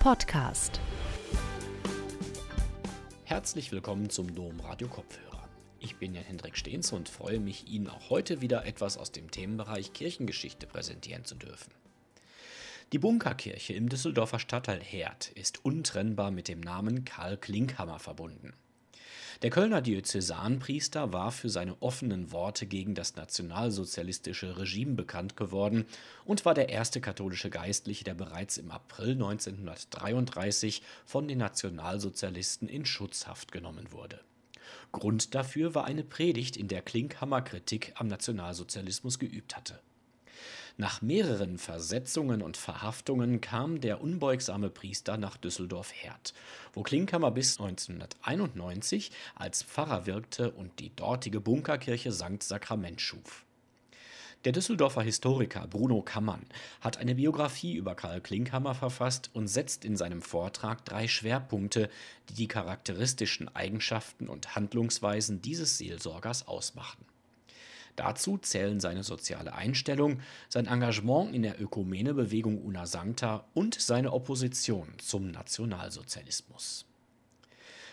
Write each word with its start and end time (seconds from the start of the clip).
Podcast. 0.00 0.80
Herzlich 3.24 3.70
willkommen 3.70 4.08
zum 4.08 4.34
Dom 4.34 4.58
Radio 4.60 4.88
Kopfhörer. 4.88 5.46
Ich 5.78 5.96
bin 5.96 6.14
Jan 6.14 6.24
Hendrik 6.24 6.56
Stehns 6.56 6.90
und 6.92 7.10
freue 7.10 7.38
mich, 7.38 7.68
Ihnen 7.68 7.86
auch 7.86 8.08
heute 8.08 8.40
wieder 8.40 8.64
etwas 8.64 8.96
aus 8.96 9.12
dem 9.12 9.30
Themenbereich 9.30 9.92
Kirchengeschichte 9.92 10.66
präsentieren 10.66 11.26
zu 11.26 11.34
dürfen. 11.34 11.74
Die 12.94 12.98
Bunkerkirche 12.98 13.74
im 13.74 13.90
Düsseldorfer 13.90 14.38
Stadtteil 14.38 14.80
Herd 14.80 15.32
ist 15.32 15.66
untrennbar 15.66 16.30
mit 16.30 16.48
dem 16.48 16.60
Namen 16.60 17.04
Karl 17.04 17.36
Klinkhammer 17.36 17.98
verbunden. 17.98 18.54
Der 19.42 19.48
Kölner 19.48 19.80
Diözesanpriester 19.80 21.14
war 21.14 21.32
für 21.32 21.48
seine 21.48 21.80
offenen 21.80 22.30
Worte 22.30 22.66
gegen 22.66 22.94
das 22.94 23.16
nationalsozialistische 23.16 24.58
Regime 24.58 24.94
bekannt 24.94 25.34
geworden 25.34 25.86
und 26.26 26.44
war 26.44 26.52
der 26.52 26.68
erste 26.68 27.00
katholische 27.00 27.48
Geistliche, 27.48 28.04
der 28.04 28.12
bereits 28.12 28.58
im 28.58 28.70
April 28.70 29.12
1933 29.12 30.82
von 31.06 31.26
den 31.26 31.38
Nationalsozialisten 31.38 32.68
in 32.68 32.84
Schutzhaft 32.84 33.50
genommen 33.50 33.92
wurde. 33.92 34.20
Grund 34.92 35.34
dafür 35.34 35.74
war 35.74 35.86
eine 35.86 36.04
Predigt, 36.04 36.58
in 36.58 36.68
der 36.68 36.82
Klinkhammer 36.82 37.40
Kritik 37.40 37.94
am 37.94 38.08
Nationalsozialismus 38.08 39.18
geübt 39.18 39.56
hatte. 39.56 39.80
Nach 40.76 41.02
mehreren 41.02 41.58
Versetzungen 41.58 42.42
und 42.42 42.56
Verhaftungen 42.56 43.40
kam 43.40 43.80
der 43.80 44.00
unbeugsame 44.00 44.70
Priester 44.70 45.16
nach 45.16 45.36
Düsseldorf-Herd, 45.36 46.34
wo 46.72 46.82
Klinkhammer 46.82 47.30
bis 47.30 47.58
1991 47.60 49.10
als 49.34 49.62
Pfarrer 49.62 50.06
wirkte 50.06 50.50
und 50.50 50.78
die 50.78 50.94
dortige 50.94 51.40
Bunkerkirche 51.40 52.12
St. 52.12 52.42
Sakrament 52.42 53.00
schuf. 53.00 53.44
Der 54.46 54.52
Düsseldorfer 54.52 55.02
Historiker 55.02 55.66
Bruno 55.66 56.00
Kammann 56.00 56.46
hat 56.80 56.96
eine 56.96 57.14
Biografie 57.14 57.74
über 57.74 57.94
Karl 57.94 58.22
Klinkhammer 58.22 58.74
verfasst 58.74 59.28
und 59.34 59.48
setzt 59.48 59.84
in 59.84 59.98
seinem 59.98 60.22
Vortrag 60.22 60.82
drei 60.86 61.08
Schwerpunkte, 61.08 61.90
die 62.30 62.34
die 62.34 62.48
charakteristischen 62.48 63.54
Eigenschaften 63.54 64.28
und 64.28 64.54
Handlungsweisen 64.54 65.42
dieses 65.42 65.76
Seelsorgers 65.76 66.48
ausmachten. 66.48 67.04
Dazu 67.96 68.38
zählen 68.38 68.80
seine 68.80 69.02
soziale 69.02 69.54
Einstellung, 69.54 70.20
sein 70.48 70.66
Engagement 70.66 71.34
in 71.34 71.42
der 71.42 71.60
Ökumenebewegung 71.60 72.62
Una 72.62 72.86
Sancta 72.86 73.44
und 73.54 73.80
seine 73.80 74.12
Opposition 74.12 74.88
zum 74.98 75.30
Nationalsozialismus. 75.30 76.86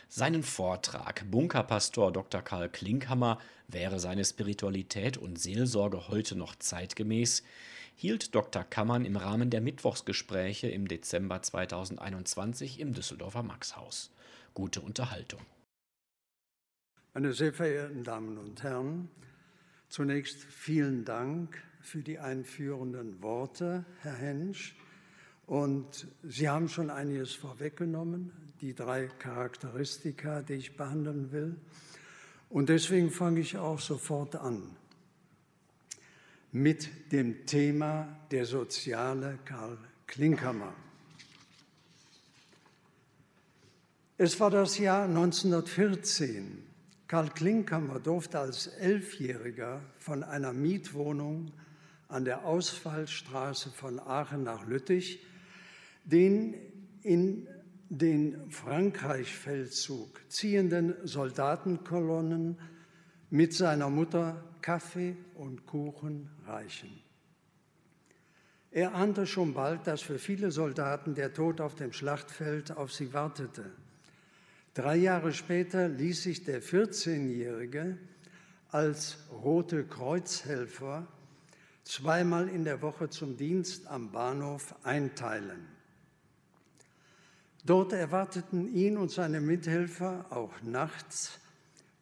Seinen 0.10 0.44
Vortrag 0.44 1.30
Bunkerpastor 1.30 2.14
Dr. 2.14 2.42
Karl 2.42 2.70
Klinkhammer 2.70 3.40
wäre 3.68 4.00
seine 4.00 4.24
Spiritualität 4.24 5.18
und 5.18 5.38
Seelsorge 5.38 6.08
heute 6.08 6.36
noch 6.38 6.56
zeitgemäß, 6.56 7.44
hielt 7.94 8.34
Dr. 8.34 8.64
Kammern 8.64 9.04
im 9.04 9.18
Rahmen 9.18 9.50
der 9.50 9.60
Mittwochsgespräche 9.60 10.70
im 10.70 10.88
Dezember 10.88 11.42
2021 11.42 12.80
im 12.80 12.94
Düsseldorfer 12.94 13.44
Maxhaus. 13.44 14.12
Gute 14.54 14.82
Unterhaltung. 14.82 15.42
Meine 17.14 17.34
sehr 17.34 17.52
verehrten 17.52 18.04
Damen 18.04 18.38
und 18.38 18.62
Herren, 18.64 19.10
Zunächst 19.90 20.44
vielen 20.44 21.06
Dank 21.06 21.62
für 21.82 22.04
die 22.04 22.20
einführenden 22.20 23.22
Worte, 23.22 23.86
Herr 24.02 24.16
Hensch. 24.16 24.76
Und 25.46 26.08
Sie 26.24 26.50
haben 26.50 26.68
schon 26.68 26.90
einiges 26.90 27.34
vorweggenommen, 27.34 28.32
die 28.60 28.74
drei 28.74 29.08
Charakteristika, 29.08 30.42
die 30.42 30.56
ich 30.56 30.76
behandeln 30.76 31.32
will. 31.32 31.56
Und 32.50 32.70
deswegen 32.70 33.12
fange 33.12 33.40
ich 33.40 33.58
auch 33.58 33.80
sofort 33.80 34.36
an 34.36 34.76
mit 36.52 37.12
dem 37.12 37.46
Thema 37.46 38.08
der 38.32 38.46
soziale 38.46 39.40
Karl 39.46 39.78
Klinkhammer. 40.08 40.74
Es 44.18 44.40
war 44.40 44.50
das 44.50 44.78
Jahr 44.78 45.04
1914 45.04 46.67
Karl 47.08 47.30
Klinkhammer 47.30 48.00
durfte 48.00 48.40
als 48.40 48.68
Elfjähriger 48.68 49.82
von 49.98 50.24
einer 50.24 50.52
Mietwohnung 50.52 51.54
an 52.10 52.26
der 52.26 52.46
Ausfallstraße 52.46 53.70
von 53.72 54.00
Aachen 54.00 54.44
nach 54.44 54.68
Lüttich 54.68 55.26
den 56.04 56.56
in 57.04 57.48
den 57.90 58.50
Frankreich-Feldzug 58.50 60.22
ziehenden 60.30 60.96
Soldatenkolonnen 61.04 62.60
mit 63.30 63.54
seiner 63.54 63.90
Mutter 63.90 64.44
Kaffee 64.62 65.16
und 65.36 65.66
Kuchen 65.66 66.30
reichen. 66.46 66.90
Er 68.72 68.96
ahnte 68.96 69.26
schon 69.26 69.54
bald, 69.54 69.88
dass 69.88 70.02
für 70.02 70.20
viele 70.20 70.52
Soldaten 70.52 71.16
der 71.16 71.34
Tod 71.34 71.62
auf 71.62 71.76
dem 71.76 71.94
Schlachtfeld 71.94 72.76
auf 72.76 72.92
sie 72.92 73.14
wartete. 73.14 73.72
Drei 74.78 74.98
Jahre 74.98 75.34
später 75.34 75.90
ließ 75.90 76.22
sich 76.22 76.44
der 76.44 76.62
14-Jährige 76.62 77.98
als 78.70 79.18
Rote 79.32 79.84
Kreuzhelfer 79.86 81.08
zweimal 81.84 82.48
in 82.48 82.64
der 82.64 82.84
Woche 82.84 83.10
zum 83.10 83.38
Dienst 83.38 83.88
am 83.88 84.12
Bahnhof 84.12 84.76
einteilen. 84.84 85.66
Dort 87.66 87.92
erwarteten 87.92 88.72
ihn 88.72 88.98
und 88.98 89.10
seine 89.10 89.42
Mithelfer 89.42 90.28
auch 90.30 90.62
nachts 90.62 91.40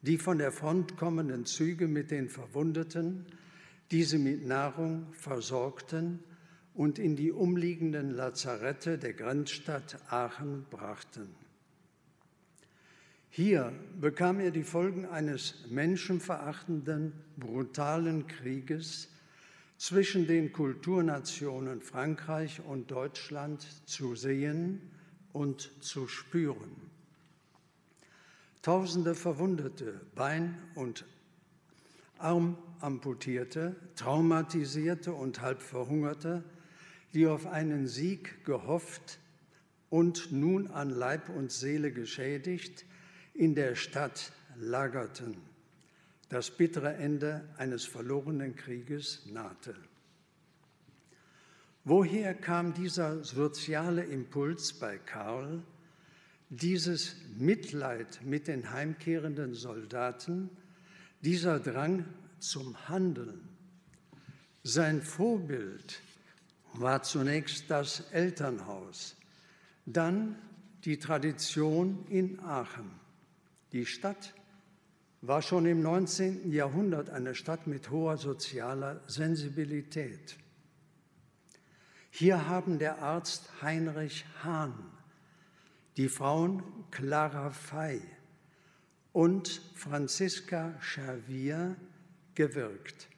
die 0.01 0.17
von 0.17 0.37
der 0.37 0.51
Front 0.51 0.97
kommenden 0.97 1.45
Züge 1.45 1.87
mit 1.87 2.11
den 2.11 2.27
Verwundeten, 2.27 3.25
die 3.91 4.03
sie 4.03 4.17
mit 4.17 4.45
Nahrung 4.45 5.13
versorgten 5.13 6.19
und 6.73 6.99
in 6.99 7.15
die 7.15 7.31
umliegenden 7.31 8.11
Lazarette 8.11 8.97
der 8.97 9.13
Grenzstadt 9.13 9.97
Aachen 10.09 10.65
brachten. 10.69 11.44
Hier 13.35 13.73
bekam 13.99 14.39
er 14.39 14.51
die 14.51 14.63
Folgen 14.63 15.05
eines 15.05 15.65
menschenverachtenden, 15.69 17.11
brutalen 17.35 18.27
Krieges 18.27 19.09
zwischen 19.77 20.25
den 20.25 20.53
Kulturnationen 20.53 21.81
Frankreich 21.81 22.61
und 22.65 22.91
Deutschland 22.91 23.67
zu 23.85 24.15
sehen 24.15 24.79
und 25.33 25.69
zu 25.83 26.07
spüren. 26.07 26.71
Tausende 28.61 29.15
Verwundete, 29.15 29.99
Bein- 30.15 30.57
und 30.73 31.03
Armamputierte, 32.17 33.75
Traumatisierte 33.97 35.11
und 35.11 35.41
halb 35.41 35.61
Verhungerte, 35.61 36.41
die 37.13 37.27
auf 37.27 37.47
einen 37.47 37.89
Sieg 37.89 38.45
gehofft 38.45 39.19
und 39.89 40.31
nun 40.31 40.67
an 40.67 40.89
Leib 40.89 41.27
und 41.27 41.51
Seele 41.51 41.91
geschädigt, 41.91 42.85
in 43.35 43.53
der 43.53 43.75
Stadt 43.75 44.31
lagerten. 44.57 45.37
Das 46.29 46.49
bittere 46.49 46.95
Ende 46.95 47.47
eines 47.57 47.85
verlorenen 47.85 48.55
Krieges 48.55 49.25
nahte. 49.27 49.75
Woher 51.83 52.33
kam 52.33 52.73
dieser 52.73 53.23
soziale 53.23 54.03
Impuls 54.03 54.73
bei 54.73 54.97
Karl, 54.97 55.61
dieses 56.49 57.15
Mitleid 57.37 58.21
mit 58.23 58.47
den 58.47 58.71
heimkehrenden 58.71 59.53
Soldaten, 59.53 60.49
dieser 61.21 61.59
Drang 61.59 62.05
zum 62.39 62.89
Handeln? 62.89 63.49
Sein 64.63 65.03
Vorbild 65.03 66.01
war 66.73 67.03
zunächst 67.03 67.69
das 67.69 67.99
Elternhaus, 68.11 69.15
dann 69.85 70.35
die 70.85 70.97
Tradition 70.97 72.05
in 72.09 72.39
Aachen. 72.39 73.04
Die 73.75 73.85
Stadt 73.85 74.33
war 75.19 75.41
schon 75.41 75.65
im 75.65 75.81
19. 75.81 76.49
Jahrhundert 76.53 77.09
eine 77.09 77.35
Stadt 77.35 77.67
mit 77.67 77.91
hoher 77.91 78.15
sozialer 78.15 79.01
Sensibilität. 79.05 80.37
Hier 82.09 82.47
haben 82.47 82.79
der 82.79 82.99
Arzt 82.99 83.49
Heinrich 83.61 84.23
Hahn, 84.41 84.73
die 85.97 86.07
Frauen 86.07 86.63
Clara 86.89 87.49
Fey 87.49 87.99
und 89.11 89.61
Franziska 89.73 90.71
Xavier 90.79 91.75
gewirkt. 92.33 93.09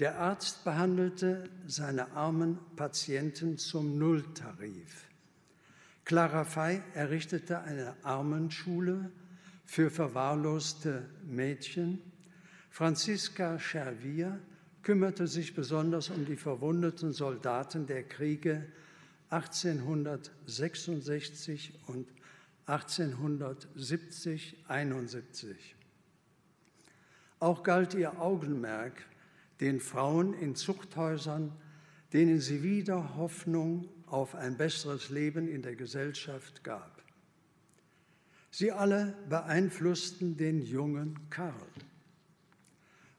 Der 0.00 0.18
Arzt 0.18 0.64
behandelte 0.64 1.48
seine 1.66 2.12
armen 2.12 2.58
Patienten 2.76 3.56
zum 3.56 3.96
Nulltarif. 3.96 5.08
Clara 6.04 6.44
Fey 6.44 6.82
errichtete 6.92 7.62
eine 7.62 7.96
Armenschule 8.02 9.10
für 9.64 9.90
verwahrloste 9.90 11.08
Mädchen. 11.24 11.98
Franziska 12.70 13.58
Schervier 13.58 14.38
kümmerte 14.82 15.26
sich 15.26 15.54
besonders 15.54 16.10
um 16.10 16.24
die 16.24 16.36
verwundeten 16.36 17.12
Soldaten 17.12 17.86
der 17.86 18.02
Kriege 18.02 18.66
1866 19.30 21.72
und 21.86 22.06
1870, 22.66 24.56
71. 24.68 25.74
Auch 27.38 27.62
galt 27.62 27.94
ihr 27.94 28.20
Augenmerk 28.20 29.06
den 29.60 29.80
Frauen 29.80 30.34
in 30.34 30.54
Zuchthäusern 30.54 31.52
denen 32.12 32.40
sie 32.40 32.62
wieder 32.62 33.16
Hoffnung 33.16 33.88
auf 34.06 34.34
ein 34.34 34.56
besseres 34.56 35.08
Leben 35.08 35.48
in 35.48 35.62
der 35.62 35.76
Gesellschaft 35.76 36.62
gab. 36.62 37.01
Sie 38.54 38.70
alle 38.70 39.16
beeinflussten 39.30 40.36
den 40.36 40.60
jungen 40.60 41.18
Karl. 41.30 41.54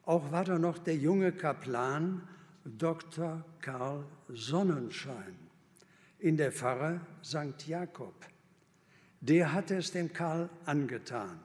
Auch 0.05 0.31
war 0.31 0.45
da 0.45 0.59
noch 0.59 0.77
der 0.77 0.95
junge 0.95 1.31
Kaplan 1.31 2.21
Dr. 2.65 3.43
Karl 3.59 4.05
Sonnenschein 4.29 5.35
in 6.19 6.37
der 6.37 6.51
Pfarre 6.51 7.01
St. 7.23 7.65
Jakob. 7.65 8.13
Der 9.21 9.53
hatte 9.53 9.77
es 9.77 9.91
dem 9.91 10.13
Karl 10.13 10.51
angetan. 10.65 11.39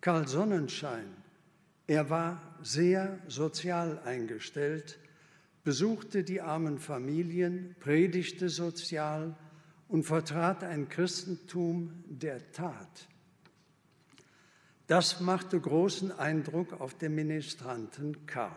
Karl 0.00 0.28
Sonnenschein, 0.28 1.08
er 1.88 2.08
war 2.08 2.40
sehr 2.62 3.18
sozial 3.26 3.98
eingestellt, 4.04 5.00
besuchte 5.64 6.22
die 6.22 6.40
armen 6.40 6.78
Familien, 6.78 7.74
predigte 7.80 8.48
sozial 8.48 9.34
und 9.94 10.02
vertrat 10.02 10.64
ein 10.64 10.88
Christentum 10.88 12.02
der 12.08 12.50
Tat. 12.50 13.06
Das 14.88 15.20
machte 15.20 15.60
großen 15.60 16.10
Eindruck 16.10 16.80
auf 16.80 16.94
den 16.94 17.14
Ministranten 17.14 18.26
Karl. 18.26 18.50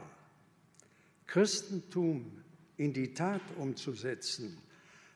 Christentum 1.27 2.41
in 2.77 2.91
die 2.91 3.13
Tat 3.13 3.41
umzusetzen, 3.55 4.57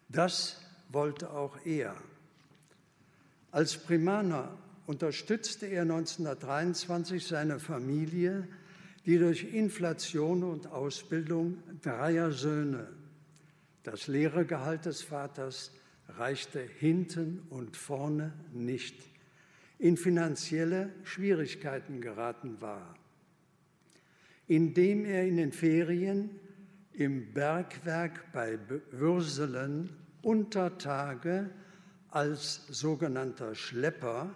das 0.09 0.61
wollte 0.89 1.31
auch 1.31 1.57
er. 1.65 1.95
Als 3.49 3.75
Primaner 3.75 4.55
unterstützte 4.85 5.65
er 5.65 5.81
1923 5.81 7.25
seine 7.25 7.57
Familie, 7.57 8.47
die 9.07 9.17
durch 9.17 9.55
Inflation 9.55 10.43
und 10.43 10.67
Ausbildung 10.67 11.63
dreier 11.81 12.31
Söhne, 12.31 12.89
das 13.81 14.05
Lehrergehalt 14.05 14.85
des 14.85 15.01
Vaters 15.01 15.71
reichte 16.17 16.59
hinten 16.59 17.41
und 17.49 17.75
vorne 17.77 18.33
nicht, 18.53 18.95
in 19.79 19.97
finanzielle 19.97 20.91
Schwierigkeiten 21.03 22.01
geraten 22.01 22.61
war. 22.61 22.95
Indem 24.47 25.05
er 25.05 25.25
in 25.25 25.37
den 25.37 25.51
Ferien 25.51 26.29
im 26.93 27.33
Bergwerk 27.33 28.31
bei 28.31 28.59
Würselen 28.91 29.89
unter 30.21 30.77
Tage 30.77 31.49
als 32.09 32.67
sogenannter 32.67 33.55
Schlepper 33.55 34.35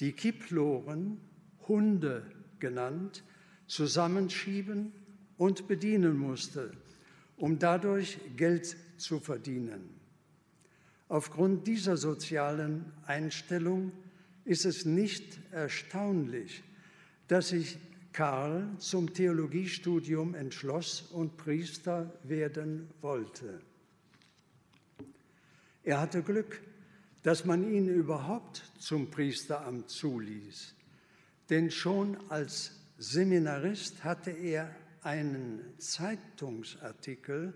die 0.00 0.12
Kiploren, 0.12 1.20
Hunde 1.66 2.26
genannt, 2.58 3.24
zusammenschieben 3.66 4.92
und 5.38 5.66
bedienen 5.66 6.18
musste, 6.18 6.72
um 7.36 7.58
dadurch 7.58 8.18
Geld 8.36 8.76
zu 8.96 9.18
verdienen. 9.18 10.01
Aufgrund 11.12 11.66
dieser 11.66 11.98
sozialen 11.98 12.90
Einstellung 13.04 13.92
ist 14.46 14.64
es 14.64 14.86
nicht 14.86 15.38
erstaunlich, 15.50 16.62
dass 17.28 17.50
sich 17.50 17.76
Karl 18.14 18.66
zum 18.78 19.12
Theologiestudium 19.12 20.34
entschloss 20.34 21.02
und 21.02 21.36
Priester 21.36 22.18
werden 22.22 22.88
wollte. 23.02 23.60
Er 25.82 26.00
hatte 26.00 26.22
Glück, 26.22 26.62
dass 27.22 27.44
man 27.44 27.70
ihn 27.70 27.88
überhaupt 27.88 28.62
zum 28.78 29.10
Priesteramt 29.10 29.90
zuließ. 29.90 30.74
Denn 31.50 31.70
schon 31.70 32.16
als 32.30 32.80
Seminarist 32.96 34.02
hatte 34.02 34.30
er 34.30 34.74
einen 35.02 35.60
Zeitungsartikel, 35.76 37.52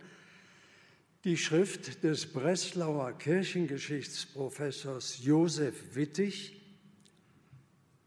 die 1.27 1.37
Schrift 1.37 2.03
des 2.05 2.33
Breslauer 2.33 3.19
Kirchengeschichtsprofessors 3.19 5.25
Josef 5.25 5.97
Wittig, 5.97 6.63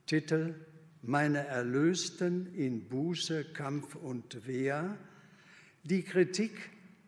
Titel 0.06 0.56
Meine 1.02 1.46
Erlösten 1.46 2.56
in 2.56 2.88
Buße, 2.88 3.44
Kampf 3.44 3.96
und 3.96 4.48
Wehr, 4.48 4.98
die 5.84 6.04
Kritik 6.04 6.54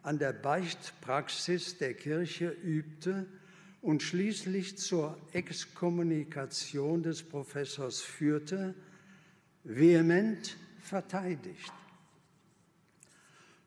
an 0.03 0.19
der 0.19 0.33
Beichtpraxis 0.33 1.77
der 1.77 1.93
Kirche 1.93 2.49
übte 2.61 3.25
und 3.81 4.03
schließlich 4.03 4.77
zur 4.77 5.17
Exkommunikation 5.31 7.03
des 7.03 7.23
Professors 7.23 8.01
führte, 8.01 8.75
vehement 9.63 10.57
verteidigt. 10.81 11.71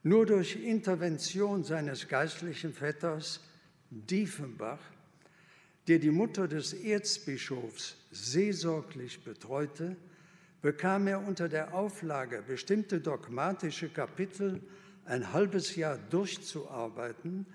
Nur 0.06 0.26
durch 0.26 0.56
Intervention 0.56 1.64
seines 1.64 2.08
geistlichen 2.08 2.74
Vetters 2.74 3.40
Diefenbach, 3.88 4.78
der 5.88 5.98
die 5.98 6.10
Mutter 6.10 6.46
des 6.46 6.74
Erzbischofs 6.74 7.96
seelsorglich 8.10 9.24
betreute, 9.24 9.96
bekam 10.60 11.06
er 11.06 11.26
unter 11.26 11.48
der 11.48 11.72
Auflage, 11.72 12.42
bestimmte 12.46 13.00
dogmatische 13.00 13.88
Kapitel 13.88 14.60
ein 15.06 15.32
halbes 15.32 15.74
Jahr 15.74 15.98
durchzuarbeiten, 16.10 17.46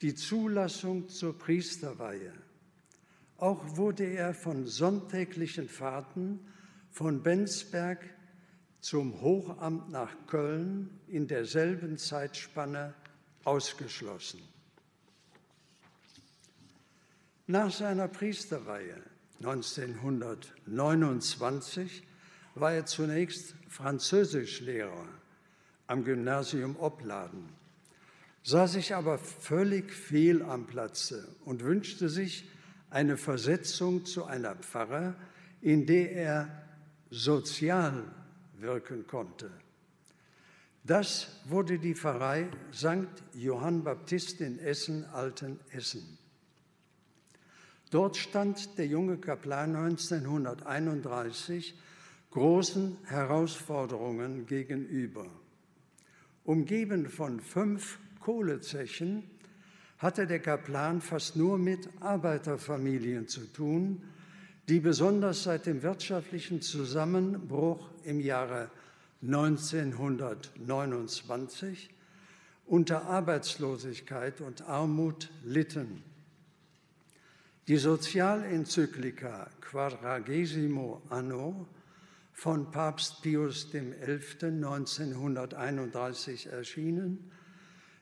die 0.00 0.14
Zulassung 0.14 1.10
zur 1.10 1.38
Priesterweihe. 1.38 2.32
Auch 3.36 3.76
wurde 3.76 4.04
er 4.04 4.32
von 4.32 4.66
sonntäglichen 4.66 5.68
Fahrten 5.68 6.40
von 6.90 7.22
Bensberg 7.22 7.98
zum 8.82 9.18
Hochamt 9.20 9.90
nach 9.90 10.10
Köln 10.26 10.90
in 11.06 11.28
derselben 11.28 11.98
Zeitspanne 11.98 12.94
ausgeschlossen. 13.44 14.40
Nach 17.46 17.70
seiner 17.70 18.08
Priesterweihe 18.08 19.00
1929 19.38 22.02
war 22.56 22.72
er 22.72 22.84
zunächst 22.84 23.54
Französischlehrer 23.68 25.06
am 25.86 26.04
Gymnasium 26.04 26.74
Opladen, 26.76 27.50
sah 28.42 28.66
sich 28.66 28.96
aber 28.96 29.18
völlig 29.18 29.92
fehl 29.92 30.42
am 30.42 30.66
Platze 30.66 31.28
und 31.44 31.62
wünschte 31.62 32.08
sich 32.08 32.48
eine 32.90 33.16
Versetzung 33.16 34.06
zu 34.06 34.24
einer 34.24 34.56
Pfarre, 34.56 35.14
in 35.60 35.86
der 35.86 36.10
er 36.12 36.48
sozial 37.10 38.02
wirken 38.62 39.06
konnte. 39.06 39.50
Das 40.84 41.28
wurde 41.44 41.78
die 41.78 41.94
Pfarrei 41.94 42.48
St. 42.72 43.22
Johann 43.34 43.84
Baptist 43.84 44.40
in 44.40 44.58
Essen, 44.58 45.04
Altenessen. 45.12 46.18
Dort 47.90 48.16
stand 48.16 48.78
der 48.78 48.86
junge 48.86 49.18
Kaplan 49.18 49.76
1931 49.76 51.78
großen 52.30 52.96
Herausforderungen 53.04 54.46
gegenüber. 54.46 55.26
Umgeben 56.44 57.08
von 57.08 57.40
fünf 57.40 58.00
Kohlezechen 58.18 59.22
hatte 59.98 60.26
der 60.26 60.40
Kaplan 60.40 61.00
fast 61.00 61.36
nur 61.36 61.58
mit 61.58 61.88
Arbeiterfamilien 62.00 63.28
zu 63.28 63.42
tun, 63.52 64.02
die 64.68 64.80
besonders 64.80 65.44
seit 65.44 65.66
dem 65.66 65.82
wirtschaftlichen 65.82 66.62
Zusammenbruch 66.62 67.88
im 68.04 68.20
Jahre 68.20 68.70
1929 69.22 71.90
unter 72.66 73.06
Arbeitslosigkeit 73.06 74.40
und 74.40 74.62
Armut 74.62 75.30
litten. 75.44 76.02
Die 77.68 77.76
Sozialenzyklika 77.76 79.48
Quadragesimo 79.60 81.02
Anno 81.10 81.68
von 82.32 82.70
Papst 82.70 83.20
Pius 83.22 83.68
XI. 83.70 84.46
1931 84.46 86.46
erschienen, 86.46 87.30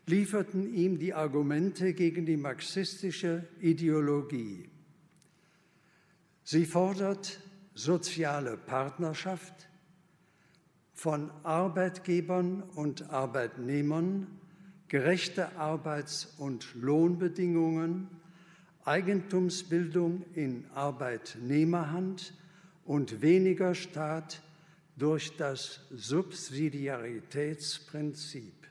lieferten 0.07 0.73
ihm 0.73 0.99
die 0.99 1.13
Argumente 1.13 1.93
gegen 1.93 2.25
die 2.25 2.39
marxistische 2.39 3.47
Ideologie. 3.61 4.70
Sie 6.53 6.67
fordert 6.67 7.39
soziale 7.75 8.57
Partnerschaft 8.57 9.69
von 10.93 11.31
Arbeitgebern 11.45 12.65
und 12.75 13.09
Arbeitnehmern, 13.09 14.27
gerechte 14.89 15.57
Arbeits- 15.57 16.35
und 16.39 16.75
Lohnbedingungen, 16.75 18.09
Eigentumsbildung 18.85 20.25
in 20.35 20.65
Arbeitnehmerhand 20.75 22.35
und 22.85 23.23
weniger 23.23 23.77
Staat 23.77 24.43
durch 24.97 25.37
das 25.37 25.83
Subsidiaritätsprinzip. 25.93 28.67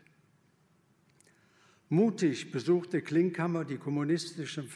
Mutig 1.87 2.51
besuchte 2.51 3.01
Klinkhammer 3.01 3.63
die 3.63 3.77
kommunistischen 3.77 4.69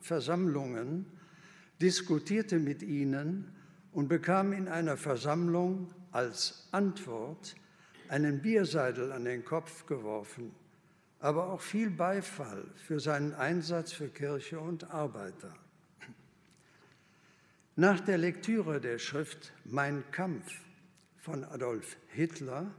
Versammlungen, 0.00 1.17
diskutierte 1.80 2.58
mit 2.58 2.82
ihnen 2.82 3.52
und 3.92 4.08
bekam 4.08 4.52
in 4.52 4.66
einer 4.68 4.96
Versammlung 4.96 5.92
als 6.12 6.68
Antwort 6.72 7.54
einen 8.08 8.40
Bierseidel 8.40 9.12
an 9.12 9.24
den 9.24 9.44
Kopf 9.44 9.86
geworfen, 9.86 10.52
aber 11.20 11.52
auch 11.52 11.60
viel 11.60 11.90
Beifall 11.90 12.64
für 12.76 13.00
seinen 13.00 13.34
Einsatz 13.34 13.92
für 13.92 14.08
Kirche 14.08 14.60
und 14.60 14.90
Arbeiter. 14.90 15.52
Nach 17.76 18.00
der 18.00 18.16
Lektüre 18.18 18.80
der 18.80 18.98
Schrift 18.98 19.52
Mein 19.64 20.02
Kampf 20.10 20.50
von 21.18 21.44
Adolf 21.44 21.96
Hitler 22.08 22.74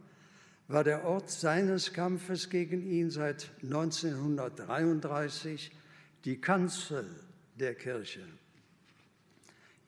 war 0.68 0.84
der 0.84 1.06
Ort 1.06 1.32
seines 1.32 1.94
Kampfes 1.94 2.50
gegen 2.50 2.86
ihn 2.86 3.10
seit 3.10 3.50
1933 3.64 5.72
die 6.26 6.42
Kanzel 6.42 7.06
der 7.56 7.76
Kirche. 7.76 8.28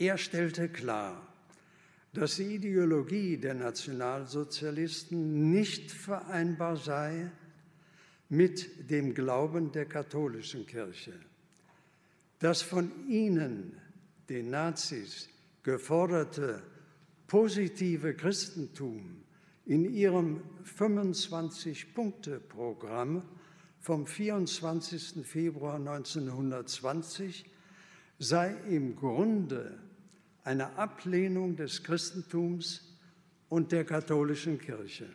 Er 0.02 0.18
stellte 0.18 0.68
klar, 0.68 1.22
dass 2.14 2.38
die 2.38 2.56
Ideologie 2.56 3.38
der 3.38 3.54
Nationalsozialisten 3.54 5.52
nicht 5.52 5.92
vereinbar 5.92 6.76
sei 6.76 7.30
mit 8.28 8.90
dem 8.90 9.14
Glauben 9.14 9.72
der 9.72 9.86
katholischen 9.86 10.66
Kirche. 10.66 11.14
Das 12.40 12.64
von 12.64 13.08
ihnen, 13.08 13.80
den 14.28 14.50
Nazis, 14.50 15.30
geforderte 15.62 16.64
positive 17.28 18.16
Christentum 18.16 19.22
in 19.68 19.86
ihrem 19.86 20.42
25-Punkte-Programm 20.80 23.22
vom 23.80 24.08
24. 24.08 25.24
Februar 25.24 25.76
1920 25.76 27.46
sei 28.18 28.56
im 28.68 28.96
Grunde 28.96 29.78
eine 30.44 30.78
Ablehnung 30.78 31.56
des 31.56 31.84
Christentums 31.84 32.98
und 33.50 33.72
der 33.72 33.86
katholischen 33.86 34.60
Kirche. 34.60 35.08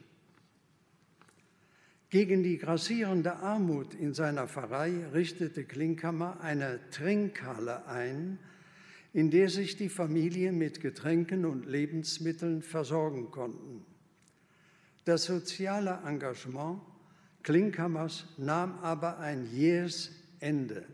Gegen 2.08 2.42
die 2.42 2.58
grassierende 2.58 3.36
Armut 3.36 3.94
in 3.94 4.14
seiner 4.14 4.46
Pfarrei 4.46 5.06
richtete 5.12 5.64
Klinkhammer 5.64 6.40
eine 6.40 6.78
Trinkhalle 6.90 7.86
ein, 7.86 8.38
in 9.12 9.30
der 9.30 9.48
sich 9.48 9.76
die 9.76 9.88
Familien 9.88 10.58
mit 10.58 10.80
Getränken 10.80 11.44
und 11.44 11.66
Lebensmitteln 11.66 12.62
versorgen 12.62 13.30
konnten. 13.30 13.84
Das 15.04 15.24
soziale 15.24 16.00
Engagement 16.04 16.80
Klinkhammers 17.46 18.24
nahm 18.38 18.76
aber 18.80 19.18
ein 19.20 19.46
jähes 19.52 20.10
Ende. 20.40 20.84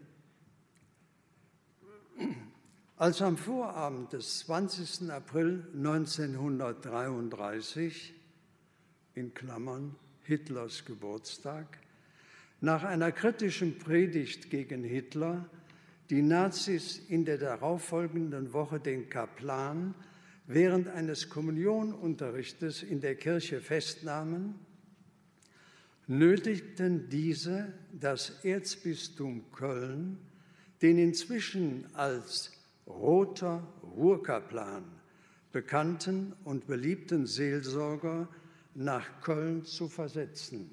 Als 3.03 3.19
am 3.21 3.37
Vorabend 3.37 4.13
des 4.13 4.47
20. 4.47 5.11
April 5.11 5.67
1933, 5.75 8.15
in 9.17 9.35
Klammern 9.35 9.97
Hitlers 10.23 10.85
Geburtstag, 10.85 11.81
nach 12.61 12.85
einer 12.85 13.11
kritischen 13.11 13.81
Predigt 13.81 14.51
gegen 14.51 14.85
Hitler 14.85 15.51
die 16.11 16.23
Nazis 16.23 17.01
in 17.09 17.25
der 17.25 17.39
darauffolgenden 17.39 18.53
Woche 18.53 18.79
den 18.79 19.09
Kaplan 19.09 19.97
während 20.47 20.87
eines 20.87 21.29
Kommunionunterrichtes 21.29 22.85
in 22.85 23.01
der 23.01 23.17
Kirche 23.17 23.61
festnahmen, 23.61 24.61
nötigten 26.07 27.09
diese 27.09 27.75
das 27.93 28.45
Erzbistum 28.45 29.51
Köln, 29.51 30.19
den 30.83 30.99
inzwischen 30.99 31.93
als 31.97 32.62
Roter 32.87 33.67
Ruhrkaplan 33.83 34.85
bekannten 35.53 36.35
und 36.45 36.67
beliebten 36.67 37.27
Seelsorger 37.27 38.29
nach 38.75 39.21
Köln 39.21 39.65
zu 39.65 39.89
versetzen. 39.89 40.71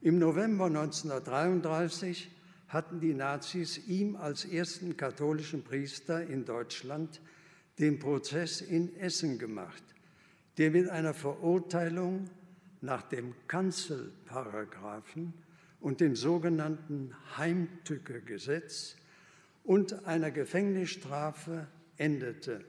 Im 0.00 0.18
November 0.18 0.66
1933 0.66 2.30
hatten 2.68 3.00
die 3.00 3.14
Nazis 3.14 3.86
ihm 3.86 4.16
als 4.16 4.44
ersten 4.44 4.96
katholischen 4.96 5.62
Priester 5.62 6.26
in 6.26 6.44
Deutschland 6.44 7.20
den 7.78 7.98
Prozess 7.98 8.60
in 8.62 8.96
Essen 8.96 9.38
gemacht, 9.38 9.82
der 10.56 10.70
mit 10.70 10.88
einer 10.88 11.14
Verurteilung 11.14 12.30
nach 12.80 13.02
dem 13.02 13.34
Kanzelparagraphen 13.46 15.34
und 15.80 16.00
dem 16.00 16.16
sogenannten 16.16 17.14
Heimtücke-Gesetz 17.36 18.96
und 19.64 20.06
einer 20.06 20.30
Gefängnisstrafe 20.30 21.66
endete. 21.96 22.64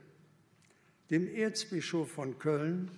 Dem 1.09 1.27
Erzbischof 1.27 2.12
von 2.12 2.39
Köln 2.39 2.91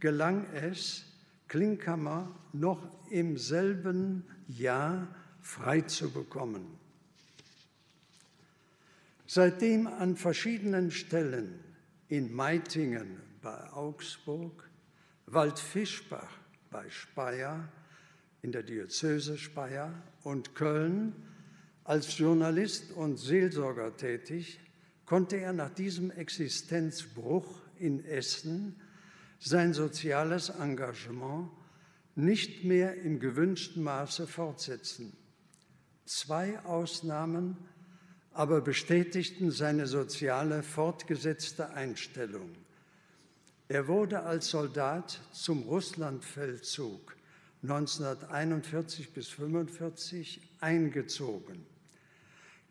gelang 0.00 0.46
es, 0.54 1.04
Klinkhammer 1.48 2.34
noch 2.52 2.88
im 3.10 3.36
selben 3.36 4.24
Jahr 4.48 5.14
frei 5.40 5.82
zu 5.82 6.10
bekommen. 6.10 6.66
Seitdem 9.26 9.86
an 9.86 10.16
verschiedenen 10.16 10.90
Stellen 10.90 11.58
in 12.08 12.32
Meitingen 12.34 13.20
bei 13.42 13.72
Augsburg, 13.72 14.68
Waldfischbach 15.26 16.38
bei 16.70 16.88
Speyer, 16.90 17.68
in 18.42 18.52
der 18.52 18.62
Diözese 18.62 19.38
Speyer 19.38 19.94
und 20.24 20.54
Köln 20.54 21.14
als 21.84 22.16
Journalist 22.16 22.92
und 22.92 23.16
Seelsorger 23.16 23.96
tätig, 23.96 24.60
konnte 25.04 25.36
er 25.36 25.52
nach 25.52 25.70
diesem 25.70 26.10
Existenzbruch 26.10 27.60
in 27.78 28.04
Essen 28.04 28.80
sein 29.40 29.74
soziales 29.74 30.50
Engagement 30.50 31.50
nicht 32.14 32.64
mehr 32.64 32.94
im 33.02 33.18
gewünschten 33.18 33.82
Maße 33.82 34.26
fortsetzen. 34.26 35.12
Zwei 36.04 36.60
Ausnahmen 36.60 37.56
aber 38.32 38.60
bestätigten 38.60 39.50
seine 39.50 39.86
soziale 39.86 40.62
fortgesetzte 40.62 41.70
Einstellung. 41.70 42.50
Er 43.68 43.88
wurde 43.88 44.22
als 44.22 44.48
Soldat 44.48 45.20
zum 45.32 45.62
Russlandfeldzug 45.64 47.16
1941 47.62 49.12
bis 49.12 49.30
1945 49.30 50.40
eingezogen. 50.60 51.71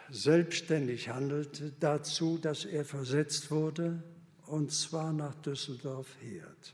selbstständig 0.09 1.09
handelte, 1.09 1.73
dazu, 1.79 2.39
dass 2.39 2.65
er 2.65 2.85
versetzt 2.85 3.51
wurde, 3.51 4.01
und 4.47 4.71
zwar 4.71 5.13
nach 5.13 5.35
Düsseldorf-Herd. 5.35 6.73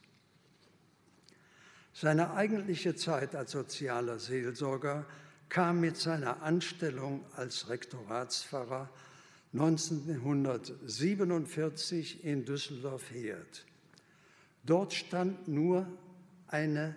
Seine 1.93 2.33
eigentliche 2.33 2.95
Zeit 2.95 3.35
als 3.35 3.51
sozialer 3.51 4.17
Seelsorger 4.17 5.05
kam 5.49 5.81
mit 5.81 5.97
seiner 5.97 6.41
Anstellung 6.41 7.25
als 7.35 7.67
Rektoratspfarrer 7.67 8.89
1947 9.51 12.23
in 12.23 12.45
Düsseldorf-Herd. 12.45 13.65
Dort 14.65 14.93
stand 14.93 15.49
nur 15.49 15.85
eine 16.53 16.93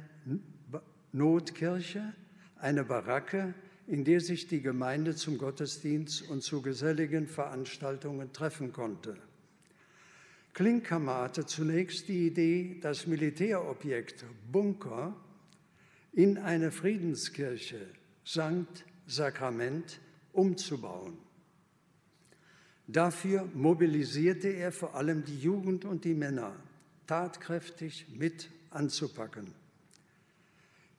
Notkirche, 1.12 2.12
eine 2.58 2.84
Baracke, 2.84 3.54
in 3.86 4.04
der 4.04 4.20
sich 4.20 4.48
die 4.48 4.60
Gemeinde 4.60 5.16
zum 5.16 5.38
Gottesdienst 5.38 6.28
und 6.28 6.42
zu 6.42 6.60
geselligen 6.60 7.26
Veranstaltungen 7.26 8.34
treffen 8.34 8.72
konnte. 8.74 9.16
Klinkhammer 10.52 11.22
hatte 11.22 11.46
zunächst 11.46 12.08
die 12.08 12.26
Idee, 12.26 12.78
das 12.82 13.06
Militärobjekt 13.06 14.26
Bunker 14.52 15.16
in 16.12 16.36
eine 16.36 16.70
Friedenskirche 16.70 17.86
Sankt 18.24 18.84
Sakrament 19.06 20.00
umzubauen. 20.32 21.16
Dafür 22.86 23.48
mobilisierte 23.54 24.48
er 24.48 24.70
vor 24.70 24.94
allem 24.94 25.24
die 25.24 25.38
Jugend 25.38 25.86
und 25.86 26.04
die 26.04 26.14
Männer, 26.14 26.56
tatkräftig 27.06 28.06
mit 28.10 28.50
anzupacken. 28.70 29.54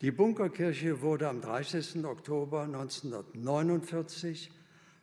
Die 0.02 0.12
Bunkerkirche 0.12 1.02
wurde 1.02 1.28
am 1.28 1.42
30. 1.42 2.06
Oktober 2.06 2.62
1949 2.64 4.52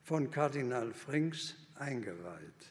von 0.04 0.30
Kardinal 0.30 0.92
Frings 0.92 1.56
eingeweiht. 1.74 2.70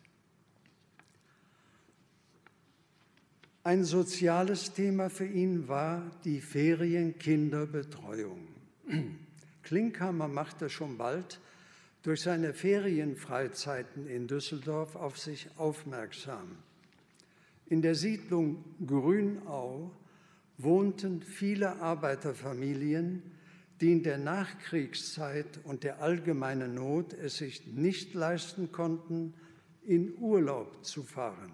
Ein 3.65 3.85
soziales 3.85 4.73
Thema 4.73 5.09
für 5.09 5.25
ihn 5.25 5.67
war 5.67 6.12
die 6.23 6.41
Ferienkinderbetreuung. 6.41 8.47
Klinkhammer 9.63 10.27
machte 10.27 10.69
schon 10.69 10.97
bald 10.97 11.39
durch 12.03 12.21
seine 12.21 12.53
Ferienfreizeiten 12.53 14.05
in 14.07 14.27
Düsseldorf 14.27 14.97
auf 14.97 15.17
sich 15.17 15.47
aufmerksam. 15.57 16.57
In 17.74 17.82
der 17.82 17.96
Siedlung 17.96 18.63
Grünau 18.86 19.89
wohnten 20.60 21.24
viele 21.24 21.82
Arbeiterfamilien, 21.82 23.24
die 23.82 23.94
in 23.94 24.03
der 24.03 24.20
Nachkriegszeit 24.20 25.60
und 25.63 25.84
der 25.84 26.00
allgemeinen 26.00 26.75
Not 26.75 27.13
es 27.13 27.38
sich 27.38 27.65
nicht 27.65 28.13
leisten 28.13 28.72
konnten, 28.72 29.34
in 29.82 30.13
Urlaub 30.20 30.86
zu 30.86 31.01
fahren. 31.01 31.51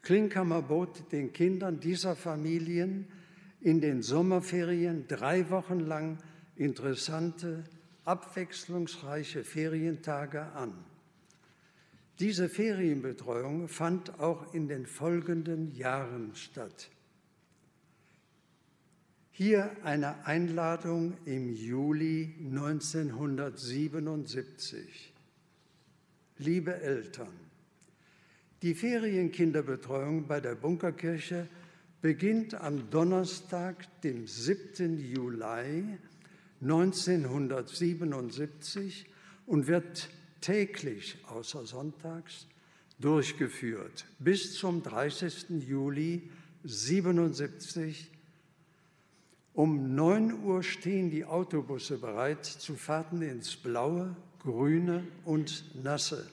Klinkhammer 0.00 0.62
bot 0.62 1.12
den 1.12 1.34
Kindern 1.34 1.78
dieser 1.78 2.16
Familien 2.16 3.06
in 3.60 3.82
den 3.82 4.00
Sommerferien 4.00 5.06
drei 5.08 5.50
Wochen 5.50 5.80
lang 5.80 6.16
interessante, 6.56 7.64
abwechslungsreiche 8.06 9.44
Ferientage 9.44 10.40
an. 10.54 10.72
Diese 12.20 12.48
Ferienbetreuung 12.48 13.66
fand 13.66 14.20
auch 14.20 14.54
in 14.54 14.68
den 14.68 14.86
folgenden 14.86 15.74
Jahren 15.74 16.32
statt. 16.36 16.88
Hier 19.32 19.72
eine 19.82 20.24
Einladung 20.26 21.16
im 21.24 21.52
Juli 21.52 22.36
1977. 22.38 25.12
Liebe 26.38 26.80
Eltern, 26.80 27.32
die 28.62 28.74
Ferienkinderbetreuung 28.74 30.28
bei 30.28 30.40
der 30.40 30.54
Bunkerkirche 30.54 31.48
beginnt 32.00 32.54
am 32.54 32.90
Donnerstag, 32.90 33.88
dem 34.02 34.28
7. 34.28 35.00
Juli 35.00 35.98
1977 36.60 39.06
und 39.46 39.66
wird 39.66 40.10
täglich 40.44 41.16
außer 41.26 41.64
Sonntags 41.64 42.46
durchgeführt 42.98 44.04
bis 44.18 44.54
zum 44.54 44.82
30. 44.82 45.66
Juli 45.66 46.28
1977. 46.64 48.10
Um 49.54 49.94
9 49.94 50.44
Uhr 50.44 50.62
stehen 50.62 51.10
die 51.10 51.24
Autobusse 51.24 51.96
bereit 51.96 52.44
zu 52.44 52.74
Fahrten 52.74 53.22
ins 53.22 53.56
Blaue, 53.56 54.14
Grüne 54.40 55.06
und 55.24 55.64
Nasse. 55.82 56.28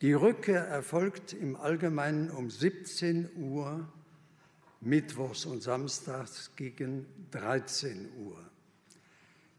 Die 0.00 0.12
Rückkehr 0.12 0.66
erfolgt 0.66 1.32
im 1.32 1.54
Allgemeinen 1.54 2.30
um 2.30 2.50
17 2.50 3.36
Uhr, 3.36 3.88
mittwochs 4.80 5.46
und 5.46 5.62
samstags 5.62 6.50
gegen 6.56 7.06
13 7.30 8.08
Uhr. 8.18 8.45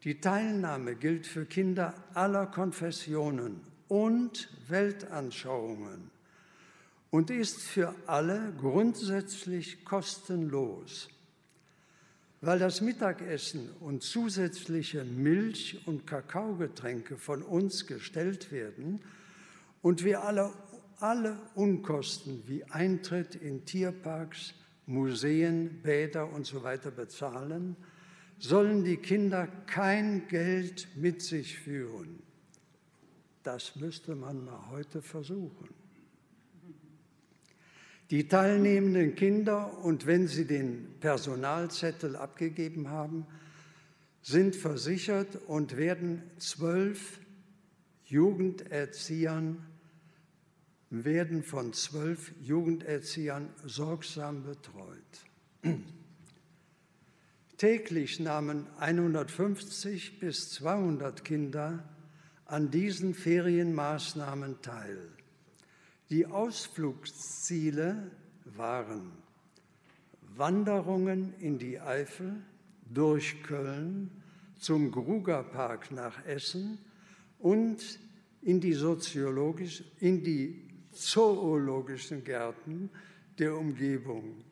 Die 0.08 0.22
Teilnahme 0.22 0.96
gilt 0.96 1.28
für 1.28 1.46
Kinder 1.46 1.94
aller 2.14 2.46
Konfessionen 2.46 3.60
und 3.90 4.48
Weltanschauungen 4.70 6.10
und 7.10 7.30
ist 7.30 7.64
für 7.64 7.94
alle 8.06 8.54
grundsätzlich 8.58 9.84
kostenlos. 9.84 11.10
Weil 12.40 12.58
das 12.58 12.80
Mittagessen 12.80 13.70
und 13.82 14.02
zusätzliche 14.02 15.04
Milch- 15.04 15.86
und 15.86 16.08
Kakaogetränke 16.08 17.18
von 17.18 17.44
uns 17.44 17.86
gestellt 17.86 18.50
werden, 18.50 19.02
und 19.82 20.06
wir 20.06 20.24
alle, 20.24 20.54
alle 21.02 21.38
Unkosten 21.54 22.44
wie 22.48 22.64
Eintritt 22.64 23.36
in 23.36 23.66
Tierparks, 23.66 24.54
Museen, 24.86 25.82
Bäder 25.82 26.32
und 26.32 26.46
so 26.46 26.62
bezahlen, 26.96 27.76
sollen 28.40 28.84
die 28.84 28.98
Kinder 28.98 29.48
kein 29.66 30.28
Geld 30.28 30.88
mit 30.96 31.22
sich 31.22 31.58
führen. 31.58 32.22
Das 33.44 33.76
müsste 33.76 34.16
man 34.16 34.46
mal 34.46 34.70
heute 34.70 35.02
versuchen. 35.02 35.70
Die 38.10 38.28
teilnehmenden 38.28 39.16
Kinder 39.16 39.84
und 39.84 40.06
wenn 40.06 40.28
sie 40.28 40.46
den 40.46 40.96
Personalzettel 41.00 42.16
abgegeben 42.16 42.90
haben, 42.90 43.26
sind 44.22 44.56
versichert 44.56 45.36
und 45.48 45.78
werden 45.78 46.24
zwölf 46.38 47.20
Jugenderziehern 48.06 49.66
werden 50.90 51.44
von 51.44 51.74
zwölf 51.74 52.32
Jugenderziehern 52.42 53.50
sorgsam 53.66 54.44
betreut. 54.44 55.84
Täglich 57.58 58.20
nahmen 58.20 58.68
150 58.78 60.20
bis 60.20 60.52
200 60.52 61.26
Kinder 61.26 61.84
an 62.46 62.70
diesen 62.70 63.16
Ferienmaßnahmen 63.16 64.62
teil. 64.62 65.10
Die 66.12 66.28
Ausflugsziele 66.28 68.12
waren 68.46 69.12
Wanderungen 70.36 71.34
in 71.40 71.58
die 71.58 71.80
Eifel, 71.80 72.36
durch 72.94 73.42
Köln, 73.42 74.12
zum 74.60 74.92
Grugerpark 74.92 75.90
nach 75.92 76.28
Essen, 76.28 76.78
und 77.40 78.00
in 78.44 78.62
die, 78.62 78.74
soziologisch, 78.74 79.84
in 80.00 80.24
die 80.24 80.64
zoologischen 80.92 82.24
Gärten 82.24 82.92
der 83.40 83.58
Umgebung. 83.58 84.44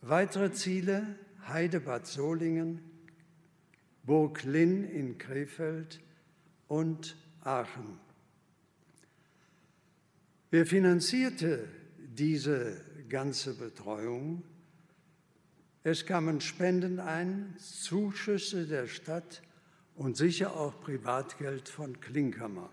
Weitere 0.00 0.52
Ziele 0.52 1.18
Heidebad 1.48 2.06
Solingen, 2.06 2.80
Burg 4.04 4.44
Linn 4.44 4.84
in 4.84 5.18
Krefeld 5.18 6.00
und 6.68 7.16
Aachen. 7.42 7.98
Wer 10.50 10.66
finanzierte 10.66 11.68
diese 11.98 12.80
ganze 13.08 13.54
Betreuung? 13.54 14.42
Es 15.82 16.06
kamen 16.06 16.40
Spenden 16.40 17.00
ein, 17.00 17.56
Zuschüsse 17.58 18.66
der 18.66 18.86
Stadt 18.86 19.42
und 19.94 20.16
sicher 20.16 20.56
auch 20.56 20.80
Privatgeld 20.80 21.68
von 21.68 22.00
Klinkhammer. 22.00 22.70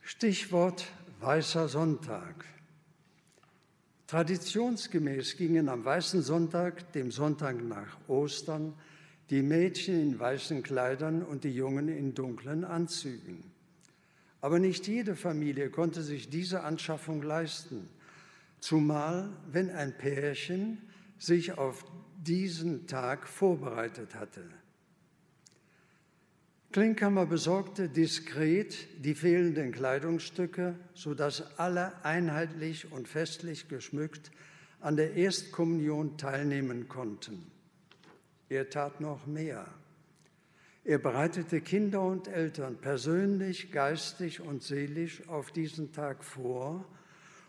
Stichwort 0.00 0.86
Weißer 1.20 1.68
Sonntag. 1.68 2.44
Traditionsgemäß 4.12 5.38
gingen 5.38 5.70
am 5.70 5.86
Weißen 5.86 6.20
Sonntag, 6.20 6.92
dem 6.92 7.10
Sonntag 7.10 7.64
nach 7.64 7.96
Ostern, 8.08 8.74
die 9.30 9.40
Mädchen 9.40 9.98
in 10.02 10.20
weißen 10.20 10.62
Kleidern 10.62 11.22
und 11.22 11.44
die 11.44 11.54
Jungen 11.54 11.88
in 11.88 12.12
dunklen 12.12 12.62
Anzügen. 12.66 13.42
Aber 14.42 14.58
nicht 14.58 14.86
jede 14.86 15.16
Familie 15.16 15.70
konnte 15.70 16.02
sich 16.02 16.28
diese 16.28 16.62
Anschaffung 16.62 17.22
leisten, 17.22 17.88
zumal 18.60 19.30
wenn 19.50 19.70
ein 19.70 19.96
Pärchen 19.96 20.76
sich 21.16 21.56
auf 21.56 21.82
diesen 22.18 22.86
Tag 22.86 23.26
vorbereitet 23.26 24.14
hatte. 24.14 24.44
Klinkhammer 26.72 27.26
besorgte 27.26 27.90
diskret 27.90 28.88
die 29.04 29.14
fehlenden 29.14 29.72
Kleidungsstücke, 29.72 30.74
sodass 30.94 31.58
alle 31.58 31.92
einheitlich 32.02 32.90
und 32.90 33.08
festlich 33.08 33.68
geschmückt 33.68 34.30
an 34.80 34.96
der 34.96 35.14
Erstkommunion 35.14 36.16
teilnehmen 36.16 36.88
konnten. 36.88 37.46
Er 38.48 38.70
tat 38.70 39.00
noch 39.00 39.26
mehr. 39.26 39.66
Er 40.84 40.98
bereitete 40.98 41.60
Kinder 41.60 42.00
und 42.02 42.26
Eltern 42.26 42.76
persönlich, 42.76 43.70
geistig 43.70 44.40
und 44.40 44.62
seelisch 44.62 45.28
auf 45.28 45.52
diesen 45.52 45.92
Tag 45.92 46.24
vor 46.24 46.86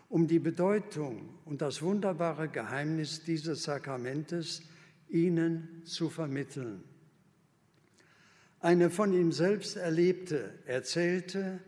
um 0.08 0.28
die 0.28 0.38
Bedeutung 0.38 1.30
und 1.44 1.60
das 1.62 1.82
wunderbare 1.82 2.48
Geheimnis 2.48 3.24
dieses 3.24 3.64
Sakramentes 3.64 4.62
ihnen 5.08 5.82
zu 5.84 6.08
vermitteln. 6.08 6.84
Eine 8.64 8.88
von 8.88 9.12
ihm 9.12 9.30
selbst 9.30 9.76
erlebte, 9.76 10.54
erzählte 10.64 11.60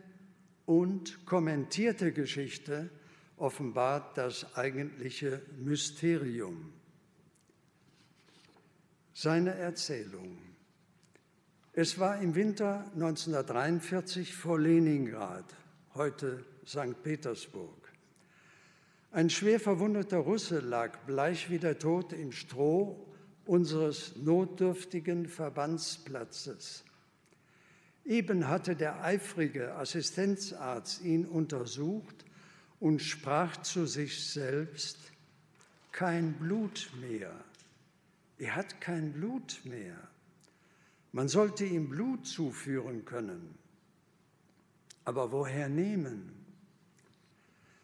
und 0.65 1.27
kommentierte 1.27 2.11
Geschichte 2.11 2.89
offenbart 3.37 4.17
das 4.17 4.55
eigentliche 4.55 5.43
Mysterium. 5.59 6.73
Seine 9.13 9.53
Erzählung. 9.53 10.39
Es 11.73 11.99
war 11.99 12.19
im 12.19 12.33
Winter 12.33 12.89
1943 12.95 14.33
vor 14.33 14.59
Leningrad, 14.59 15.45
heute 15.93 16.43
St. 16.65 17.03
Petersburg. 17.03 17.93
Ein 19.11 19.29
schwer 19.29 19.59
verwundeter 19.59 20.17
Russe 20.17 20.61
lag 20.61 20.97
bleich 21.05 21.51
wie 21.51 21.59
der 21.59 21.77
Tod 21.77 22.11
im 22.11 22.31
Stroh 22.31 23.05
unseres 23.45 24.15
notdürftigen 24.15 25.27
Verbandsplatzes. 25.27 26.85
Eben 28.07 28.47
hatte 28.47 28.77
der 28.77 29.03
eifrige 29.03 29.75
Assistenzarzt 29.75 31.01
ihn 31.03 31.25
untersucht 31.25 32.23
und 32.79 33.01
sprach 33.01 33.57
zu 33.63 33.85
sich 33.85 34.23
selbst, 34.31 34.97
kein 35.91 36.33
Blut 36.33 36.89
mehr. 37.01 37.33
Er 38.37 38.55
hat 38.55 38.79
kein 38.79 39.11
Blut 39.11 39.59
mehr. 39.65 39.97
Man 41.11 41.27
sollte 41.27 41.65
ihm 41.65 41.89
Blut 41.89 42.25
zuführen 42.25 43.03
können. 43.03 43.55
Aber 45.03 45.33
woher 45.33 45.67
nehmen? 45.67 46.31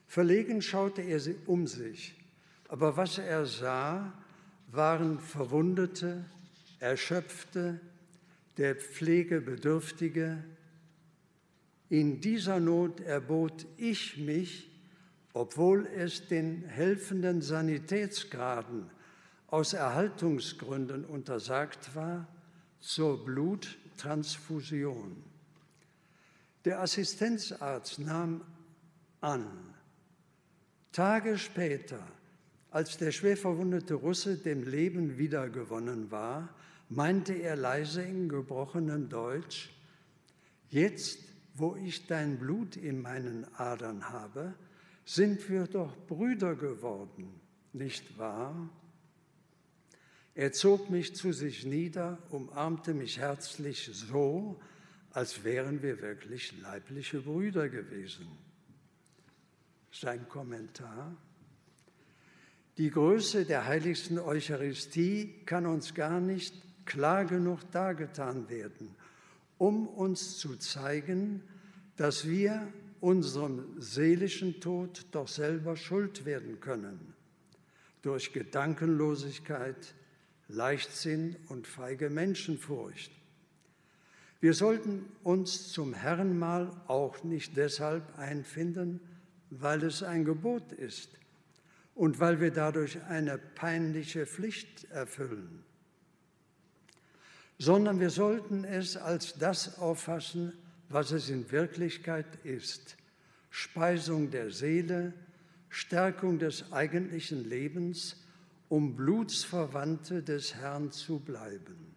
Verlegen 0.08 0.62
schaute 0.62 1.02
er 1.02 1.20
um 1.48 1.68
sich, 1.68 2.16
aber 2.70 2.96
was 2.96 3.18
er 3.18 3.46
sah, 3.46 4.14
waren 4.68 5.20
Verwundete, 5.20 6.24
Erschöpfte, 6.80 7.82
der 8.58 8.76
Pflege 8.76 9.42
Bedürftige. 9.42 10.44
In 11.90 12.22
dieser 12.22 12.60
Not 12.60 13.02
erbot 13.02 13.66
ich 13.78 14.18
mich, 14.18 14.70
obwohl 15.34 15.88
es 15.88 16.28
den 16.28 16.64
helfenden 16.66 17.42
Sanitätsgraden 17.42 18.90
aus 19.48 19.74
Erhaltungsgründen 19.74 21.06
untersagt 21.06 21.96
war, 21.96 22.28
zur 22.80 23.24
Bluttransfusion. 23.24 25.24
Der 26.66 26.82
Assistenzarzt 26.82 28.00
nahm 28.00 28.42
an. 29.22 29.48
Tage 30.92 31.38
später, 31.38 32.00
als 32.72 32.98
der 32.98 33.12
schwer 33.12 33.38
verwundete 33.38 33.96
Russe 33.96 34.38
dem 34.38 34.64
Leben 34.64 35.18
wiedergewonnen 35.18 36.12
war, 36.12 36.50
meinte 36.96 37.34
er 37.34 37.56
leise 37.56 38.04
in 38.04 38.30
gebrochenem 38.30 39.10
Deutsch, 39.10 39.72
jetzt, 40.70 41.20
wo 41.56 41.76
ich 41.76 42.08
dein 42.08 42.38
Blut 42.38 42.76
in 42.76 43.02
meinen 43.02 43.46
Adern 43.56 44.10
habe, 44.10 44.54
sind 45.06 45.50
wir 45.50 45.68
doch 45.68 45.96
Brüder 46.08 46.56
geworden, 46.56 47.40
nicht 47.74 48.18
wahr? 48.18 48.70
Er 50.36 50.52
zog 50.52 50.90
mich 50.90 51.16
zu 51.16 51.32
sich 51.32 51.66
nieder, 51.66 52.18
umarmte 52.30 52.94
mich 52.94 53.20
herzlich 53.20 53.90
so, 53.94 54.60
als 55.12 55.44
wären 55.44 55.84
wir 55.84 56.02
wirklich 56.02 56.60
leibliche 56.60 57.22
Brüder 57.22 57.70
gewesen. 57.70 58.28
Sein 59.92 60.28
Kommentar. 60.28 61.16
Die 62.80 62.90
Größe 62.90 63.46
der 63.46 63.66
heiligsten 63.68 64.18
Eucharistie 64.18 65.44
kann 65.46 65.68
uns 65.68 65.94
gar 65.94 66.20
nicht 66.20 66.56
klar 66.86 67.26
genug 67.26 67.60
dargetan 67.72 68.50
werden, 68.50 68.96
um 69.58 69.88
uns 69.88 70.38
zu 70.38 70.58
zeigen, 70.58 71.42
dass 71.96 72.28
wir 72.28 72.68
unserem 73.00 73.82
seelischen 73.82 74.60
Tod 74.60 75.06
doch 75.12 75.28
selber 75.28 75.76
schuld 75.76 76.26
werden 76.26 76.60
können, 76.60 77.14
durch 78.02 78.34
Gedankenlosigkeit, 78.34 79.94
Leichtsinn 80.48 81.36
und 81.50 81.68
feige 81.68 82.10
Menschenfurcht. 82.10 83.12
Wir 84.40 84.54
sollten 84.54 85.06
uns 85.24 85.72
zum 85.72 85.94
Herrenmahl 85.94 86.70
auch 86.88 87.24
nicht 87.24 87.56
deshalb 87.56 88.18
einfinden, 88.18 89.00
weil 89.50 89.84
es 89.84 90.04
ein 90.04 90.26
Gebot 90.26 90.72
ist 90.74 91.10
und 91.96 92.20
weil 92.20 92.42
wir 92.42 92.52
dadurch 92.52 93.02
eine 93.04 93.38
peinliche 93.38 94.26
Pflicht 94.26 94.86
erfüllen, 94.92 95.64
sondern 97.58 98.00
wir 98.00 98.10
sollten 98.10 98.64
es 98.64 98.96
als 98.98 99.36
das 99.36 99.78
auffassen, 99.80 100.54
was 100.90 101.12
es 101.12 101.30
in 101.30 101.52
Wirklichkeit 101.52 102.26
ist. 102.44 102.98
Speisung 103.50 104.32
der 104.32 104.52
Seele, 104.52 105.14
Stärkung 105.70 106.40
des 106.40 106.72
eigentlichen 106.72 107.48
Lebens, 107.48 108.24
um 108.70 108.96
Blutsverwandte 108.96 110.24
des 110.24 110.56
Herrn 110.56 110.92
zu 110.92 111.20
bleiben. 111.20 111.94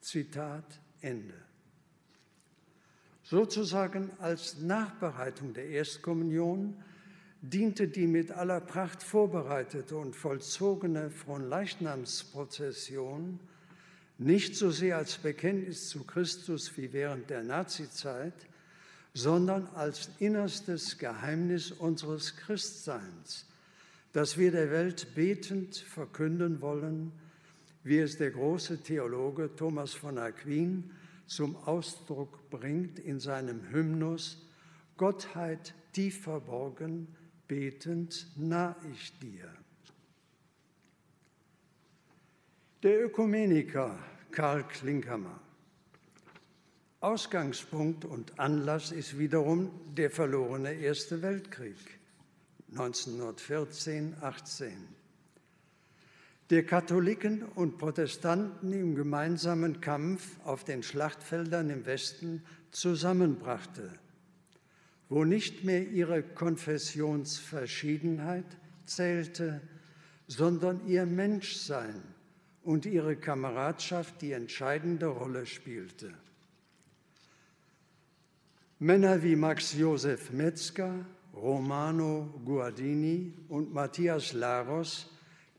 Zitat 0.00 0.80
Ende. 1.00 1.34
Sozusagen 3.22 4.10
als 4.18 4.58
Nachbereitung 4.58 5.54
der 5.54 5.66
Erstkommunion 5.66 6.82
diente 7.40 7.88
die 7.88 8.06
mit 8.06 8.30
aller 8.30 8.60
Pracht 8.60 9.02
vorbereitete 9.02 9.96
und 9.96 10.14
vollzogene 10.14 11.10
Fronleichnamsprozession 11.10 13.40
nicht 14.24 14.56
so 14.56 14.70
sehr 14.70 14.96
als 14.96 15.16
Bekenntnis 15.18 15.88
zu 15.88 16.04
Christus 16.04 16.76
wie 16.76 16.92
während 16.92 17.30
der 17.30 17.42
Nazizeit, 17.42 18.34
sondern 19.14 19.66
als 19.74 20.10
innerstes 20.18 20.98
Geheimnis 20.98 21.70
unseres 21.70 22.36
Christseins, 22.36 23.46
das 24.12 24.38
wir 24.38 24.50
der 24.50 24.70
Welt 24.70 25.14
betend 25.14 25.76
verkünden 25.76 26.60
wollen, 26.60 27.12
wie 27.84 27.98
es 27.98 28.16
der 28.16 28.30
große 28.30 28.82
Theologe 28.82 29.54
Thomas 29.54 29.92
von 29.92 30.18
Aquin 30.18 30.90
zum 31.26 31.56
Ausdruck 31.56 32.50
bringt 32.50 32.98
in 32.98 33.20
seinem 33.20 33.70
Hymnus 33.70 34.46
Gottheit 34.96 35.74
tief 35.92 36.22
verborgen, 36.22 37.08
betend 37.48 38.28
nah 38.36 38.76
ich 38.92 39.18
dir. 39.18 39.50
Der 42.82 43.04
Ökumeniker 43.04 43.98
Karl 44.32 44.64
Klinkhammer. 44.64 45.38
Ausgangspunkt 47.00 48.04
und 48.04 48.38
Anlass 48.38 48.90
ist 48.90 49.18
wiederum 49.18 49.70
der 49.94 50.10
verlorene 50.10 50.72
Erste 50.72 51.20
Weltkrieg 51.20 51.76
1914, 52.70 54.16
18 54.22 55.02
der 56.52 56.64
Katholiken 56.66 57.42
und 57.44 57.78
Protestanten 57.78 58.72
im 58.74 58.94
gemeinsamen 58.94 59.80
Kampf 59.80 60.38
auf 60.44 60.64
den 60.64 60.82
Schlachtfeldern 60.82 61.70
im 61.70 61.86
Westen 61.86 62.42
zusammenbrachte, 62.72 63.90
wo 65.08 65.24
nicht 65.24 65.64
mehr 65.64 65.88
ihre 65.88 66.22
Konfessionsverschiedenheit 66.22 68.44
zählte, 68.84 69.62
sondern 70.26 70.86
ihr 70.86 71.06
Menschsein 71.06 72.02
und 72.64 72.86
ihre 72.86 73.16
Kameradschaft 73.16 74.22
die 74.22 74.32
entscheidende 74.32 75.06
Rolle 75.06 75.46
spielte. 75.46 76.12
Männer 78.78 79.22
wie 79.22 79.36
Max 79.36 79.74
Josef 79.74 80.32
Metzger, 80.32 81.04
Romano 81.34 82.40
Guardini 82.44 83.32
und 83.48 83.72
Matthias 83.72 84.32
Laros 84.32 85.10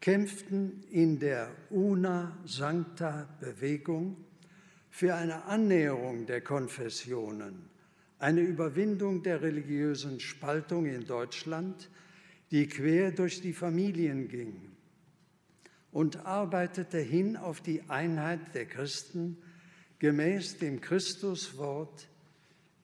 kämpften 0.01 0.83
in 0.91 1.19
der 1.19 1.49
Una 1.69 2.37
Sancta 2.45 3.27
Bewegung 3.39 4.17
für 4.89 5.15
eine 5.15 5.45
Annäherung 5.45 6.25
der 6.25 6.41
Konfessionen, 6.41 7.69
eine 8.19 8.41
Überwindung 8.41 9.23
der 9.23 9.41
religiösen 9.41 10.19
Spaltung 10.19 10.85
in 10.85 11.05
Deutschland, 11.07 11.89
die 12.51 12.67
quer 12.67 13.11
durch 13.11 13.41
die 13.41 13.53
Familien 13.53 14.27
ging 14.27 14.72
und 15.93 16.25
arbeitete 16.25 16.97
hin 16.97 17.38
auf 17.38 17.62
die 17.62 17.84
Einheit 17.88 18.53
der 18.53 18.65
Christen 18.65 19.38
gemäß 19.99 20.58
dem 20.58 20.82
Christuswort, 20.82 22.10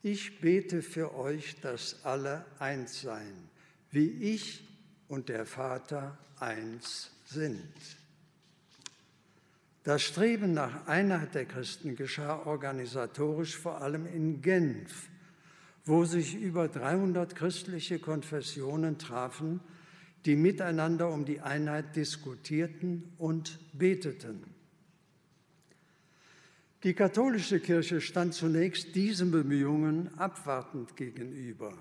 ich 0.01 0.39
bete 0.39 0.81
für 0.81 1.15
euch, 1.15 1.59
dass 1.59 2.05
alle 2.05 2.45
eins 2.59 3.01
seien, 3.01 3.49
wie 3.91 4.07
ich 4.07 4.63
und 5.09 5.27
der 5.27 5.45
Vater 5.45 6.17
eins 6.39 7.11
sind. 7.25 7.73
Das 9.83 10.03
Streben 10.03 10.53
nach 10.53 10.87
Einheit 10.87 11.35
der 11.35 11.45
Christen 11.45 11.95
geschah 11.95 12.45
organisatorisch 12.45 13.57
vor 13.57 13.81
allem 13.81 14.05
in 14.05 14.41
Genf, 14.41 15.09
wo 15.83 16.05
sich 16.05 16.35
über 16.35 16.67
300 16.67 17.35
christliche 17.35 17.97
Konfessionen 17.97 18.99
trafen, 18.99 19.61
die 20.25 20.35
miteinander 20.35 21.09
um 21.09 21.25
die 21.25 21.41
Einheit 21.41 21.95
diskutierten 21.95 23.11
und 23.17 23.59
beteten. 23.73 24.43
Die 26.83 26.93
katholische 26.93 27.59
Kirche 27.59 27.99
stand 27.99 28.33
zunächst 28.33 28.95
diesen 28.95 29.31
Bemühungen 29.31 30.17
abwartend 30.17 30.95
gegenüber. 30.95 31.73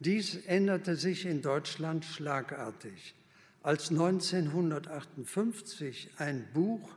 Dies 0.00 0.34
änderte 0.46 0.96
sich 0.96 1.26
in 1.26 1.42
Deutschland 1.42 2.04
schlagartig, 2.04 3.14
als 3.62 3.90
1958 3.90 6.10
ein 6.18 6.48
Buch 6.52 6.90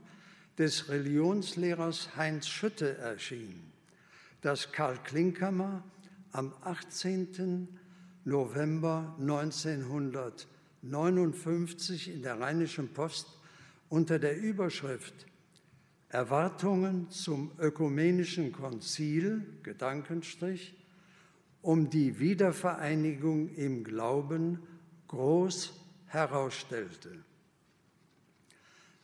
des 0.57 0.89
Religionslehrers 0.89 2.15
Heinz 2.15 2.47
Schütte 2.47 2.97
erschien, 2.97 3.61
das 4.41 4.71
Karl 4.71 4.97
Klinkhammer 5.03 5.83
am 6.31 6.53
18. 6.61 7.67
November 8.25 9.15
1959 9.19 12.13
in 12.13 12.21
der 12.23 12.39
Rheinischen 12.39 12.89
Post 12.89 13.27
unter 13.87 14.19
der 14.19 14.37
Überschrift 14.37 15.13
Erwartungen 16.09 17.09
zum 17.11 17.51
ökumenischen 17.59 18.51
Konzil, 18.51 19.45
Gedankenstrich, 19.63 20.75
um 21.61 21.89
die 21.89 22.19
Wiedervereinigung 22.19 23.55
im 23.55 23.83
Glauben 23.83 24.59
groß 25.07 25.73
herausstellte. 26.07 27.23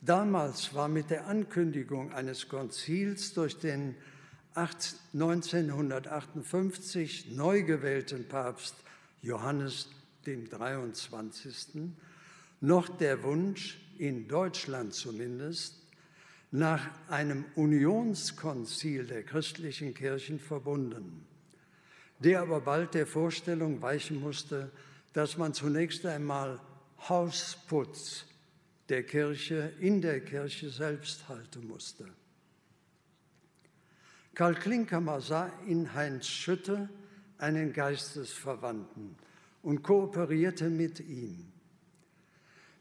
Damals 0.01 0.73
war 0.73 0.87
mit 0.87 1.11
der 1.11 1.27
Ankündigung 1.27 2.11
eines 2.11 2.49
Konzils 2.49 3.33
durch 3.33 3.59
den 3.59 3.95
1958 4.55 7.35
neu 7.35 7.61
gewählten 7.63 8.27
Papst 8.27 8.75
Johannes 9.21 9.89
dem 10.25 10.49
23. 10.49 11.91
noch 12.59 12.89
der 12.97 13.23
Wunsch, 13.23 13.79
in 13.97 14.27
Deutschland 14.27 14.95
zumindest, 14.95 15.75
nach 16.49 16.89
einem 17.07 17.45
Unionskonzil 17.55 19.05
der 19.05 19.23
christlichen 19.23 19.93
Kirchen 19.93 20.39
verbunden, 20.39 21.25
der 22.19 22.41
aber 22.41 22.61
bald 22.61 22.95
der 22.95 23.05
Vorstellung 23.05 23.81
weichen 23.81 24.19
musste, 24.19 24.71
dass 25.13 25.37
man 25.37 25.53
zunächst 25.53 26.05
einmal 26.05 26.59
Hausputz 27.07 28.25
der 28.89 29.03
Kirche 29.03 29.71
in 29.79 30.01
der 30.01 30.19
Kirche 30.21 30.69
selbst 30.69 31.29
halten 31.29 31.67
musste. 31.67 32.07
Karl 34.33 34.55
Klinkhammer 34.55 35.21
sah 35.21 35.51
in 35.67 35.93
Heinz 35.93 36.27
Schütte 36.27 36.89
einen 37.41 37.73
Geistesverwandten 37.73 39.15
und 39.63 39.83
kooperierte 39.83 40.69
mit 40.69 40.99
ihm. 40.99 41.51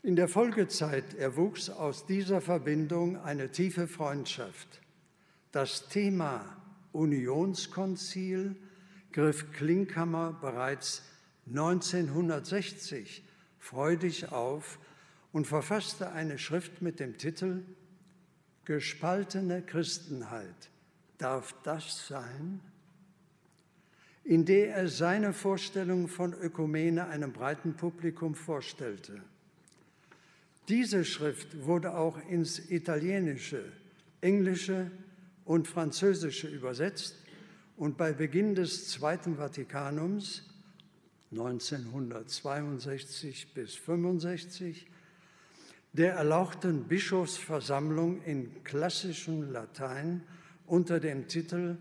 In 0.03 0.17
der 0.17 0.29
Folgezeit 0.29 1.15
erwuchs 1.15 1.69
aus 1.69 2.07
dieser 2.07 2.41
Verbindung 2.41 3.19
eine 3.23 3.51
tiefe 3.51 3.87
Freundschaft. 3.87 4.81
Das 5.53 5.89
Thema 5.89 6.57
Unionskonzil 6.93 8.57
griff 9.13 9.53
Klinkhammer 9.53 10.39
bereits 10.41 11.03
1960 11.49 13.23
freudig 13.59 14.33
auf 14.33 14.79
und 15.33 15.47
verfasste 15.47 16.13
eine 16.13 16.39
Schrift 16.39 16.83
mit 16.83 16.99
dem 16.99 17.19
Titel 17.19 17.63
Gespaltene 18.65 19.63
Christenheit. 19.63 20.71
Darf 21.19 21.55
das 21.63 22.07
sein? 22.07 22.61
In 24.25 24.45
der 24.45 24.75
er 24.75 24.89
seine 24.89 25.33
Vorstellung 25.33 26.09
von 26.09 26.35
Ökumene 26.35 27.07
einem 27.07 27.33
breiten 27.33 27.75
Publikum 27.75 28.35
vorstellte. 28.35 29.23
Diese 30.69 31.05
Schrift 31.05 31.65
wurde 31.65 31.97
auch 31.97 32.19
ins 32.29 32.71
Italienische, 32.71 33.65
Englische 34.21 34.91
und 35.45 35.67
Französische 35.67 36.49
übersetzt 36.49 37.17
und 37.77 37.97
bei 37.97 38.13
Beginn 38.13 38.55
des 38.55 38.89
Zweiten 38.89 39.37
Vatikanums 39.37 40.43
1962 41.33 43.55
bis 43.55 43.75
65 43.75 44.87
der 45.93 46.15
erlauchten 46.15 46.85
Bischofsversammlung 46.85 48.23
in 48.23 48.63
klassischem 48.63 49.51
Latein 49.51 50.23
unter 50.67 51.01
dem 51.01 51.27
Titel 51.27 51.79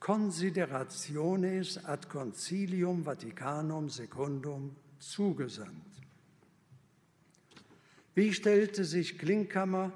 Considerationes 0.00 1.84
ad 1.84 2.08
Concilium 2.08 3.04
Vaticanum 3.04 3.88
Secundum 3.88 4.76
zugesandt. 4.98 5.84
Wie 8.14 8.32
stellte 8.32 8.84
sich 8.84 9.18
Klinkhammer 9.18 9.92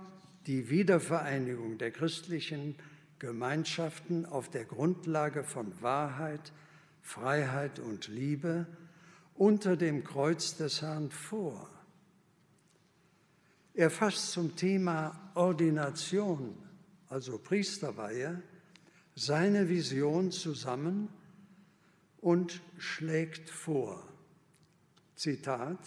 die 0.46 0.68
Wiedervereinigung 0.68 1.78
der 1.78 1.90
christlichen 1.90 2.76
Gemeinschaften 3.18 4.26
auf 4.26 4.48
der 4.50 4.64
Grundlage 4.64 5.44
von 5.44 5.80
Wahrheit, 5.80 6.52
Freiheit 7.02 7.78
und 7.78 8.08
Liebe 8.08 8.66
unter 9.34 9.76
dem 9.76 10.04
Kreuz 10.04 10.56
des 10.56 10.82
Herrn 10.82 11.10
vor? 11.10 11.70
Er 13.74 13.90
fasst 13.90 14.32
zum 14.32 14.56
Thema 14.56 15.30
Ordination, 15.34 16.56
also 17.08 17.38
Priesterweihe, 17.38 18.42
seine 19.20 19.68
Vision 19.68 20.30
zusammen 20.30 21.11
und 22.22 22.62
schlägt 22.78 23.50
vor. 23.50 24.02
Zitat, 25.14 25.78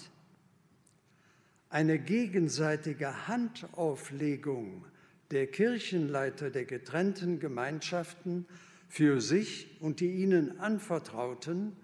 eine 1.67 1.97
gegenseitige 1.97 3.27
Handauflegung 3.27 4.85
der 5.31 5.47
Kirchenleiter 5.47 6.51
der 6.51 6.65
getrennten 6.65 7.39
Gemeinschaften 7.39 8.45
für 8.87 9.19
sich 9.19 9.81
und 9.81 9.99
die 9.99 10.11
ihnen 10.11 10.59
anvertrauten 10.59 11.75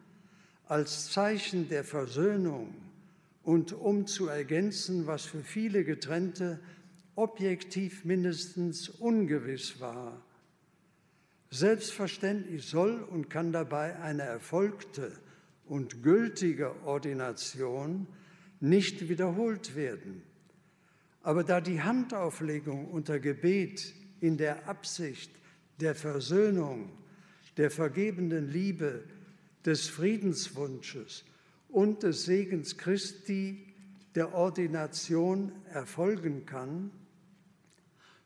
als 0.68 1.12
Zeichen 1.12 1.68
der 1.68 1.84
Versöhnung 1.84 2.76
und 3.42 3.74
um 3.74 4.06
zu 4.06 4.28
ergänzen, 4.28 5.08
was 5.08 5.26
für 5.26 5.44
viele 5.44 5.84
Getrennte 5.84 6.60
objektiv 7.16 8.06
mindestens 8.06 8.88
ungewiss 8.88 9.80
war. 9.80 10.24
Selbstverständlich 11.52 12.66
soll 12.66 13.02
und 13.02 13.30
kann 13.30 13.52
dabei 13.52 14.00
eine 14.00 14.24
erfolgte 14.24 15.12
und 15.66 16.04
gültige 16.04 16.76
Ordination 16.86 18.08
nicht 18.60 19.10
wiederholt 19.10 19.76
werden. 19.76 20.22
Aber 21.22 21.44
da 21.44 21.60
die 21.62 21.82
Handauflegung 21.82 22.86
unter 22.92 23.20
Gebet 23.20 23.94
in 24.20 24.38
der 24.38 24.68
Absicht 24.68 25.32
der 25.80 25.96
Versöhnung, 25.96 26.92
der 27.58 27.72
vergebenden 27.72 28.50
Liebe, 28.50 29.04
des 29.66 29.88
Friedenswunsches 29.88 31.26
und 31.68 32.04
des 32.04 32.24
Segens 32.24 32.78
Christi 32.78 33.68
der 34.16 34.34
Ordination 34.34 35.52
erfolgen 35.72 36.46
kann, 36.46 36.92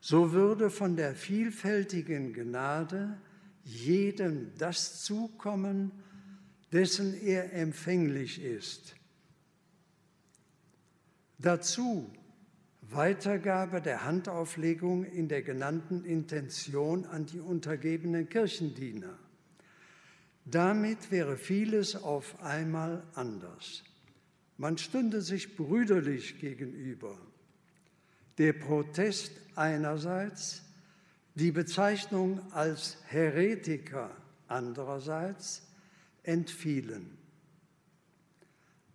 so 0.06 0.34
würde 0.34 0.70
von 0.70 0.98
der 0.98 1.16
vielfältigen 1.16 2.34
Gnade 2.34 3.18
jedem 3.64 4.52
das 4.58 5.02
zukommen, 5.02 5.94
dessen 6.74 7.14
er 7.14 7.54
empfänglich 7.54 8.44
ist 8.44 8.96
Dazu 11.40 12.10
Weitergabe 12.82 13.82
der 13.82 14.04
Handauflegung 14.04 15.06
in 15.06 15.30
der 15.30 15.42
genannten 15.42 16.04
Intention 16.04 17.06
an 17.06 17.26
die 17.26 17.40
untergebenen 17.40 18.28
Kirchendiener. 18.28 19.18
Damit 20.44 21.12
wäre 21.12 21.38
vieles 21.38 21.96
auf 21.96 22.42
einmal 22.42 23.04
anders. 23.16 23.84
Man 24.58 24.78
stünde 24.78 25.22
sich 25.22 25.56
brüderlich 25.56 26.40
gegenüber. 26.40 27.18
Der 28.38 28.54
Protest 28.54 29.32
einerseits, 29.56 30.64
die 31.36 31.52
Bezeichnung 31.52 32.42
als 32.52 32.98
Heretiker 33.08 34.10
andererseits 34.48 35.64
entfielen. 36.24 37.18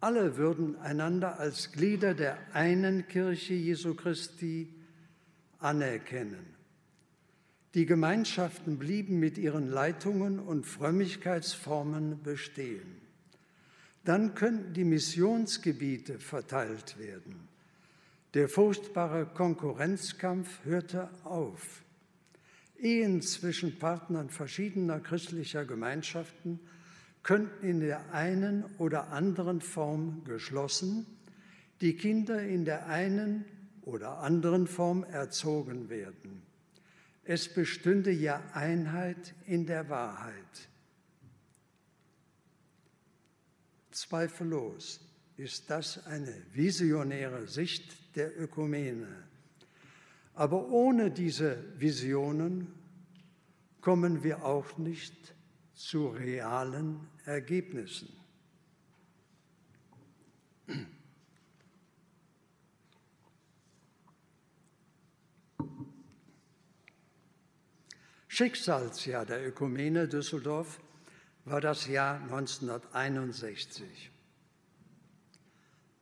Alle 0.01 0.37
würden 0.37 0.77
einander 0.77 1.41
als 1.41 1.73
Glieder 1.73 2.15
der 2.15 2.39
einen 2.53 3.09
Kirche 3.09 3.55
Jesu 3.55 3.95
Christi 3.95 4.73
anerkennen. 5.59 6.55
Die 7.75 7.85
Gemeinschaften 7.85 8.79
blieben 8.79 9.19
mit 9.19 9.39
ihren 9.39 9.69
Leitungen 9.69 10.39
und 10.39 10.67
Frömmigkeitsformen 10.67 12.23
bestehen. 12.23 13.01
Dann 14.05 14.35
könnten 14.35 14.73
die 14.73 14.85
Missionsgebiete 14.85 16.19
verteilt 16.19 16.99
werden. 16.99 17.48
Der 18.35 18.49
furchtbare 18.49 19.27
Konkurrenzkampf 19.27 20.65
hörte 20.65 21.09
auf. 21.25 21.83
Ehen 22.79 23.23
zwischen 23.23 23.79
Partnern 23.79 24.31
verschiedener 24.31 25.01
christlicher 25.01 25.65
Gemeinschaften 25.65 26.61
könnten 27.23 27.67
in 27.67 27.81
der 27.81 28.13
einen 28.13 28.65
oder 28.79 29.09
anderen 29.09 29.61
Form 29.61 30.23
geschlossen, 30.25 31.07
die 31.81 31.97
Kinder 31.97 32.43
in 32.43 32.65
der 32.65 32.87
einen 32.87 33.45
oder 33.83 34.19
anderen 34.19 34.67
Form 34.67 35.05
erzogen 35.05 35.89
werden. 35.89 36.43
es 37.29 37.53
bestünde 37.53 38.11
ja 38.11 38.43
Einheit 38.55 39.35
in 39.45 39.67
der 39.67 39.91
Wahrheit. 39.91 40.69
Zweifellos 43.91 45.01
ist 45.37 45.69
das 45.69 46.07
eine 46.07 46.35
visionäre 46.55 47.47
Sicht 47.47 48.08
der 48.19 48.39
Ökumene. 48.39 49.29
Aber 50.35 50.69
ohne 50.69 51.11
diese 51.11 51.65
Visionen 51.81 52.75
kommen 53.81 54.23
wir 54.23 54.45
auch 54.45 54.77
nicht 54.77 55.35
zu 55.75 56.09
realen 56.09 57.09
Ergebnissen. 57.25 58.09
Schicksalsjahr 68.27 69.27
der 69.27 69.47
Ökumene 69.47 70.07
Düsseldorf 70.07 70.79
war 71.45 71.61
das 71.61 71.87
Jahr 71.89 72.21
1961. 72.23 74.13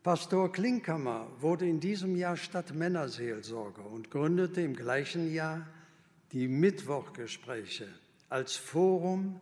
Pastor 0.07 0.53
Klinkhammer 0.53 1.27
wurde 1.41 1.67
in 1.67 1.81
diesem 1.81 2.15
Jahr 2.15 2.37
Stadtmännerseelsorger 2.37 3.85
und 3.85 4.09
gründete 4.09 4.61
im 4.61 4.77
gleichen 4.77 5.35
Jahr 5.35 5.67
die 6.31 6.47
Mittwochgespräche 6.47 7.89
als 8.29 8.55
Forum 8.55 9.41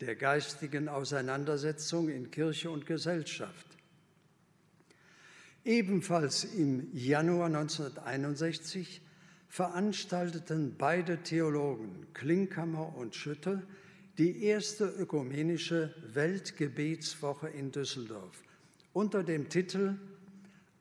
der 0.00 0.16
geistigen 0.16 0.88
Auseinandersetzung 0.88 2.08
in 2.08 2.30
Kirche 2.30 2.70
und 2.70 2.86
Gesellschaft. 2.86 3.66
Ebenfalls 5.66 6.44
im 6.44 6.88
Januar 6.94 7.48
1961 7.48 9.02
veranstalteten 9.50 10.76
beide 10.78 11.18
Theologen, 11.24 12.06
Klinkhammer 12.14 12.96
und 12.96 13.14
Schütte, 13.14 13.62
die 14.16 14.44
erste 14.44 14.86
ökumenische 14.86 15.94
Weltgebetswoche 16.14 17.48
in 17.48 17.70
Düsseldorf 17.70 18.45
unter 18.96 19.22
dem 19.22 19.50
Titel 19.50 19.98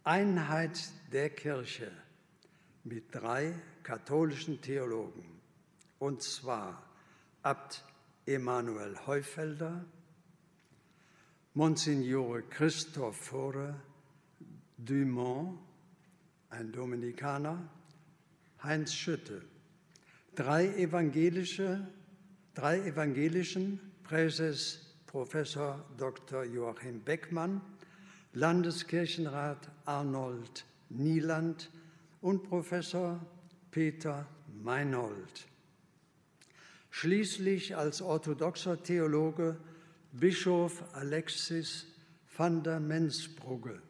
Einheit 0.05 0.79
der 1.11 1.31
Kirche 1.31 1.91
mit 2.85 3.13
drei 3.13 3.53
katholischen 3.83 4.61
Theologen, 4.61 5.25
und 5.99 6.23
zwar 6.23 6.81
Abt 7.41 7.83
Emanuel 8.25 8.95
Heufelder, 9.05 9.83
Monsignore 11.55 12.43
Christophe 12.43 13.75
Dumont, 14.77 15.59
ein 16.51 16.71
Dominikaner, 16.71 17.69
Heinz 18.63 18.93
Schütte. 18.93 19.41
Drei 20.35 20.67
evangelische, 20.77 21.85
drei 22.53 22.79
evangelischen, 22.79 23.81
Präses 24.03 24.95
Professor 25.05 25.83
Dr. 25.97 26.45
Joachim 26.45 27.01
Beckmann, 27.01 27.61
Landeskirchenrat 28.35 29.71
Arnold 29.85 30.65
Nieland 30.89 31.71
und 32.21 32.43
Professor 32.43 33.25
Peter 33.71 34.27
Meinhold. 34.61 35.47
Schließlich 36.91 37.77
als 37.77 38.01
orthodoxer 38.01 38.83
Theologe 38.83 39.55
Bischof 40.11 40.83
Alexis 40.93 41.87
van 42.37 42.61
der 42.61 42.81
Mensbrugge, 42.81 43.81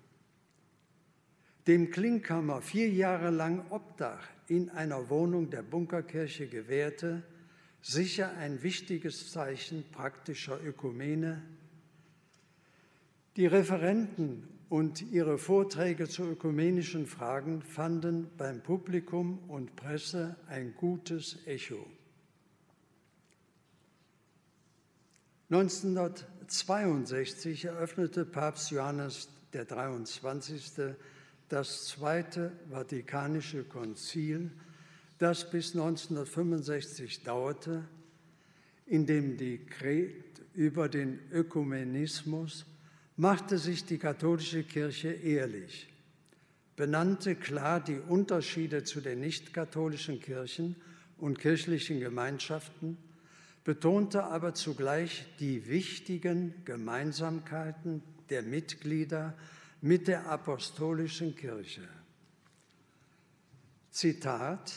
dem 1.66 1.90
Klinkhammer 1.90 2.62
vier 2.62 2.90
Jahre 2.90 3.32
lang 3.32 3.66
Obdach 3.72 4.28
in 4.48 4.70
einer 4.70 5.10
Wohnung 5.10 5.50
der 5.50 5.64
Bunkerkirche 5.64 6.48
gewährte, 6.48 7.24
sicher 7.82 8.38
ein 8.38 8.62
wichtiges 8.62 9.32
Zeichen 9.32 9.84
praktischer 9.92 10.64
Ökumene. 10.64 11.42
Die 13.36 13.48
Referenten 13.48 14.48
und 14.70 15.02
ihre 15.02 15.38
Vorträge 15.38 16.08
zu 16.08 16.24
ökumenischen 16.24 17.06
Fragen 17.06 17.62
fanden 17.62 18.30
beim 18.38 18.64
Publikum 18.64 19.40
und 19.50 19.76
Presse 19.76 20.38
ein 20.48 20.74
gutes 20.74 21.46
Echo. 21.46 21.86
1962 25.50 27.66
eröffnete 27.66 28.24
Papst 28.24 28.72
Johannes 28.72 29.28
der 29.52 29.66
23 29.66 30.96
das 31.50 31.88
Zweite 31.88 32.54
Vatikanische 32.72 33.66
Konzil, 33.66 34.50
das 35.18 35.52
bis 35.52 35.76
1965 35.76 37.24
dauerte, 37.24 37.84
in 38.86 39.06
dem 39.06 39.36
Dekret 39.36 40.42
über 40.54 40.88
den 40.88 41.20
Ökumenismus 41.34 42.66
machte 43.18 43.58
sich 43.58 43.86
die 43.86 43.98
katholische 43.98 44.64
Kirche 44.64 45.10
ehrlich, 45.10 45.88
benannte 46.76 47.36
klar 47.36 47.80
die 47.80 48.00
Unterschiede 48.00 48.84
zu 48.84 49.02
den 49.02 49.22
nicht-katholischen 49.22 50.20
Kirchen 50.20 50.76
und 51.18 51.40
kirchlichen 51.40 52.00
Gemeinschaften, 52.00 52.98
betonte 53.64 54.24
aber 54.26 54.54
zugleich 54.54 55.26
die 55.40 55.68
wichtigen 55.68 56.54
Gemeinsamkeiten 56.66 58.04
der 58.30 58.44
Mitglieder 58.44 59.34
mit 59.82 60.08
der 60.08 60.30
apostolischen 60.30 61.36
Kirche. 61.36 61.88
Zitat, 63.92 64.74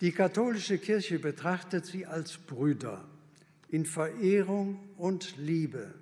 die 0.00 0.12
katholische 0.12 0.78
Kirche 0.78 1.18
betrachtet 1.18 1.86
sie 1.86 2.04
als 2.04 2.36
Brüder 2.36 3.08
in 3.70 3.86
Verehrung 3.86 4.78
und 4.98 5.36
Liebe. 5.38 5.94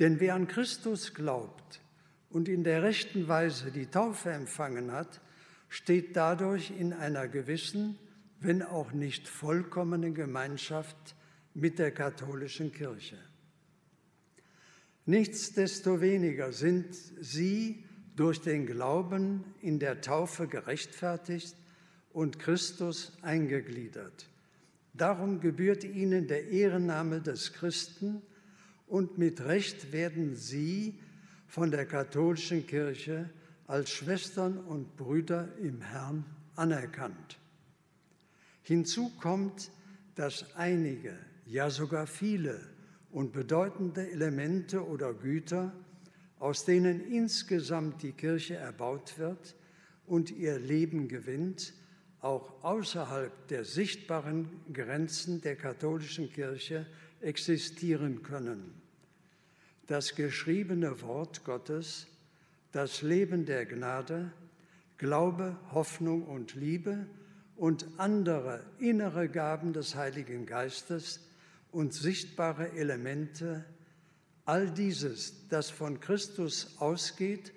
Denn 0.00 0.18
wer 0.18 0.34
an 0.34 0.48
Christus 0.48 1.14
glaubt 1.14 1.82
und 2.30 2.48
in 2.48 2.64
der 2.64 2.82
rechten 2.82 3.28
Weise 3.28 3.70
die 3.70 3.86
Taufe 3.86 4.30
empfangen 4.30 4.92
hat, 4.92 5.20
steht 5.68 6.16
dadurch 6.16 6.72
in 6.76 6.94
einer 6.94 7.28
gewissen, 7.28 7.98
wenn 8.40 8.62
auch 8.62 8.92
nicht 8.92 9.28
vollkommenen 9.28 10.14
Gemeinschaft 10.14 11.14
mit 11.52 11.78
der 11.78 11.92
katholischen 11.92 12.72
Kirche. 12.72 13.18
Nichtsdestoweniger 15.04 16.52
sind 16.52 16.94
sie 17.20 17.84
durch 18.16 18.40
den 18.40 18.66
Glauben 18.66 19.44
in 19.60 19.78
der 19.78 20.00
Taufe 20.00 20.46
gerechtfertigt 20.46 21.56
und 22.12 22.38
Christus 22.38 23.12
eingegliedert. 23.20 24.28
Darum 24.94 25.40
gebührt 25.40 25.84
ihnen 25.84 26.26
der 26.26 26.48
Ehrenname 26.48 27.20
des 27.20 27.52
Christen 27.52 28.22
und 28.90 29.18
mit 29.18 29.40
Recht 29.44 29.92
werden 29.92 30.34
sie 30.34 30.98
von 31.46 31.70
der 31.70 31.86
katholischen 31.86 32.66
Kirche 32.66 33.30
als 33.68 33.90
Schwestern 33.90 34.58
und 34.58 34.96
Brüder 34.96 35.48
im 35.62 35.80
Herrn 35.80 36.24
anerkannt. 36.56 37.38
Hinzu 38.62 39.10
kommt, 39.20 39.70
dass 40.16 40.56
einige, 40.56 41.16
ja 41.46 41.70
sogar 41.70 42.08
viele 42.08 42.60
und 43.12 43.32
bedeutende 43.32 44.10
Elemente 44.10 44.84
oder 44.84 45.14
Güter, 45.14 45.72
aus 46.40 46.64
denen 46.64 47.00
insgesamt 47.00 48.02
die 48.02 48.12
Kirche 48.12 48.56
erbaut 48.56 49.18
wird 49.18 49.54
und 50.06 50.32
ihr 50.32 50.58
Leben 50.58 51.06
gewinnt, 51.06 51.74
auch 52.20 52.64
außerhalb 52.64 53.46
der 53.48 53.64
sichtbaren 53.64 54.48
Grenzen 54.72 55.40
der 55.42 55.54
katholischen 55.54 56.30
Kirche 56.32 56.86
existieren 57.20 58.22
können. 58.22 58.79
Das 59.90 60.14
geschriebene 60.14 61.02
Wort 61.02 61.42
Gottes, 61.42 62.06
das 62.70 63.02
Leben 63.02 63.44
der 63.44 63.66
Gnade, 63.66 64.30
Glaube, 64.98 65.56
Hoffnung 65.72 66.22
und 66.28 66.54
Liebe 66.54 67.08
und 67.56 67.88
andere 67.96 68.64
innere 68.78 69.28
Gaben 69.28 69.72
des 69.72 69.96
Heiligen 69.96 70.46
Geistes 70.46 71.26
und 71.72 71.92
sichtbare 71.92 72.70
Elemente, 72.74 73.64
all 74.44 74.70
dieses, 74.70 75.48
das 75.48 75.70
von 75.70 75.98
Christus 75.98 76.76
ausgeht 76.78 77.52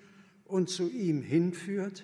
und 0.45 0.72
zu 0.72 0.89
ihm 0.89 1.22
hinführt, 1.22 2.03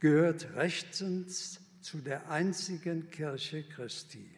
gehört 0.00 0.56
rechtens 0.56 1.60
zu 1.80 1.98
der 1.98 2.28
einzigen 2.32 3.10
Kirche 3.10 3.62
Christi. 3.62 4.28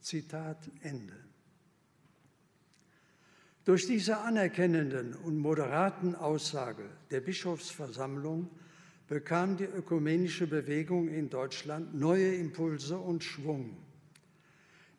Zitat 0.00 0.70
Ende. 0.82 1.21
Durch 3.64 3.86
diese 3.86 4.18
anerkennenden 4.18 5.14
und 5.14 5.38
moderaten 5.38 6.16
Aussage 6.16 6.84
der 7.12 7.20
Bischofsversammlung 7.20 8.50
bekam 9.06 9.56
die 9.56 9.64
ökumenische 9.64 10.48
Bewegung 10.48 11.08
in 11.08 11.30
Deutschland 11.30 11.94
neue 11.94 12.34
Impulse 12.34 12.98
und 12.98 13.22
Schwung. 13.22 13.76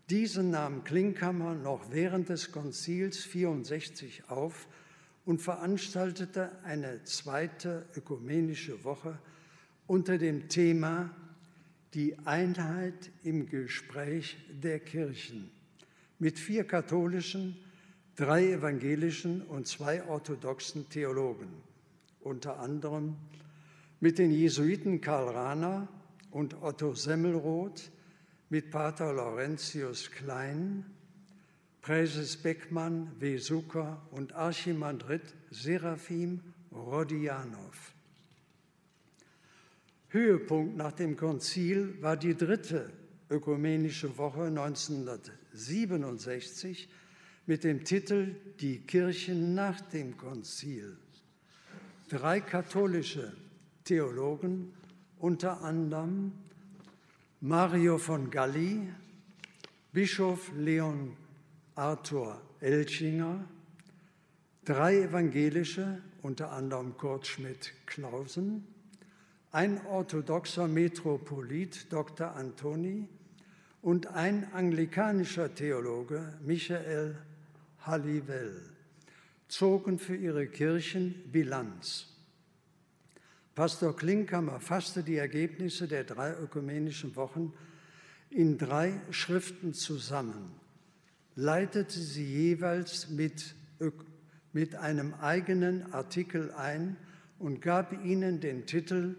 Diesen 0.09 0.51
nahm 0.51 0.86
Klinkhammer 0.86 1.55
noch 1.55 1.91
während 1.91 2.30
des 2.30 2.53
Konzils 2.53 3.26
64 3.26 4.30
auf 4.30 4.68
und 5.26 5.41
veranstaltete 5.41 6.51
eine 6.64 7.03
zweite 7.03 7.86
ökumenische 7.97 8.86
Woche 8.86 9.18
unter 9.88 10.18
dem 10.18 10.47
Thema 10.47 11.09
die 11.93 12.18
Einheit 12.26 13.11
im 13.24 13.47
Gespräch 13.47 14.38
der 14.49 14.80
Kirchen 14.80 15.51
mit 16.20 16.39
vier 16.39 16.64
katholischen, 16.64 17.57
drei 18.16 18.51
evangelischen 18.51 19.41
und 19.41 19.68
zwei 19.68 20.05
orthodoxen 20.05 20.88
Theologen, 20.89 21.49
unter 22.22 22.59
anderem 22.59 23.16
mit 23.99 24.20
den 24.20 24.32
Jesuiten 24.32 25.01
Karl 25.01 25.30
Rahner 25.30 25.88
und 26.32 26.61
Otto 26.61 26.93
Semmelroth, 26.93 27.91
mit 28.49 28.70
Pater 28.70 29.14
Laurentius 29.14 30.11
Klein, 30.11 30.86
Präses 31.82 32.38
Beckmann, 32.38 33.11
W. 33.20 33.38
Sucker 33.38 33.99
und 34.11 34.34
Archimandrit 34.34 35.34
Seraphim 35.49 36.41
Rodianow. 36.72 37.93
Höhepunkt 40.09 40.78
nach 40.78 40.91
dem 40.91 41.18
Konzil 41.18 41.99
war 42.01 42.16
die 42.16 42.36
dritte 42.36 42.91
ökumenische 43.30 44.16
Woche 44.18 44.43
1967 44.43 46.88
mit 47.46 47.64
dem 47.64 47.84
Titel 47.84 48.36
Die 48.62 48.80
Kirchen 48.80 49.54
nach 49.54 49.82
dem 49.82 50.18
Konzil. 50.18 50.98
Drei 52.08 52.39
katholische 52.39 53.34
Theologen, 53.84 54.74
unter 55.20 55.62
anderem 55.62 56.32
Mario 57.41 57.98
von 57.98 58.30
Galli, 58.30 58.88
Bischof 59.91 60.52
Leon 60.56 61.18
Arthur 61.76 62.41
Elchinger, 62.62 63.44
drei 64.64 65.02
evangelische, 65.02 66.02
unter 66.22 66.52
anderem 66.54 66.96
Kurt 66.96 67.28
Schmidt-Clausen, 67.28 68.66
ein 69.52 69.86
orthodoxer 69.86 70.70
Metropolit, 70.70 71.91
Dr. 71.91 72.36
Antoni, 72.36 73.10
und 73.82 74.08
ein 74.08 74.48
anglikanischer 74.54 75.54
Theologe, 75.54 76.39
Michael 76.41 77.18
Halliwell, 77.86 78.62
zogen 79.48 80.00
für 80.00 80.16
ihre 80.16 80.48
Kirchen 80.48 81.16
Bilanz. 81.32 82.08
Pastor 83.56 83.96
Klinkhammer 83.96 84.60
fasste 84.60 85.04
die 85.04 85.18
Ergebnisse 85.18 85.88
der 85.88 86.06
drei 86.06 86.34
ökumenischen 86.34 87.16
Wochen 87.16 87.54
in 88.30 88.58
drei 88.58 89.00
Schriften 89.12 89.74
zusammen, 89.74 90.56
leitete 91.36 92.00
sie 92.00 92.26
jeweils 92.26 93.10
mit, 93.10 93.54
mit 94.54 94.76
einem 94.76 95.14
eigenen 95.16 95.94
Artikel 95.94 96.52
ein 96.54 96.98
und 97.38 97.62
gab 97.62 97.94
ihnen 98.04 98.40
den 98.40 98.66
Titel 98.66 99.16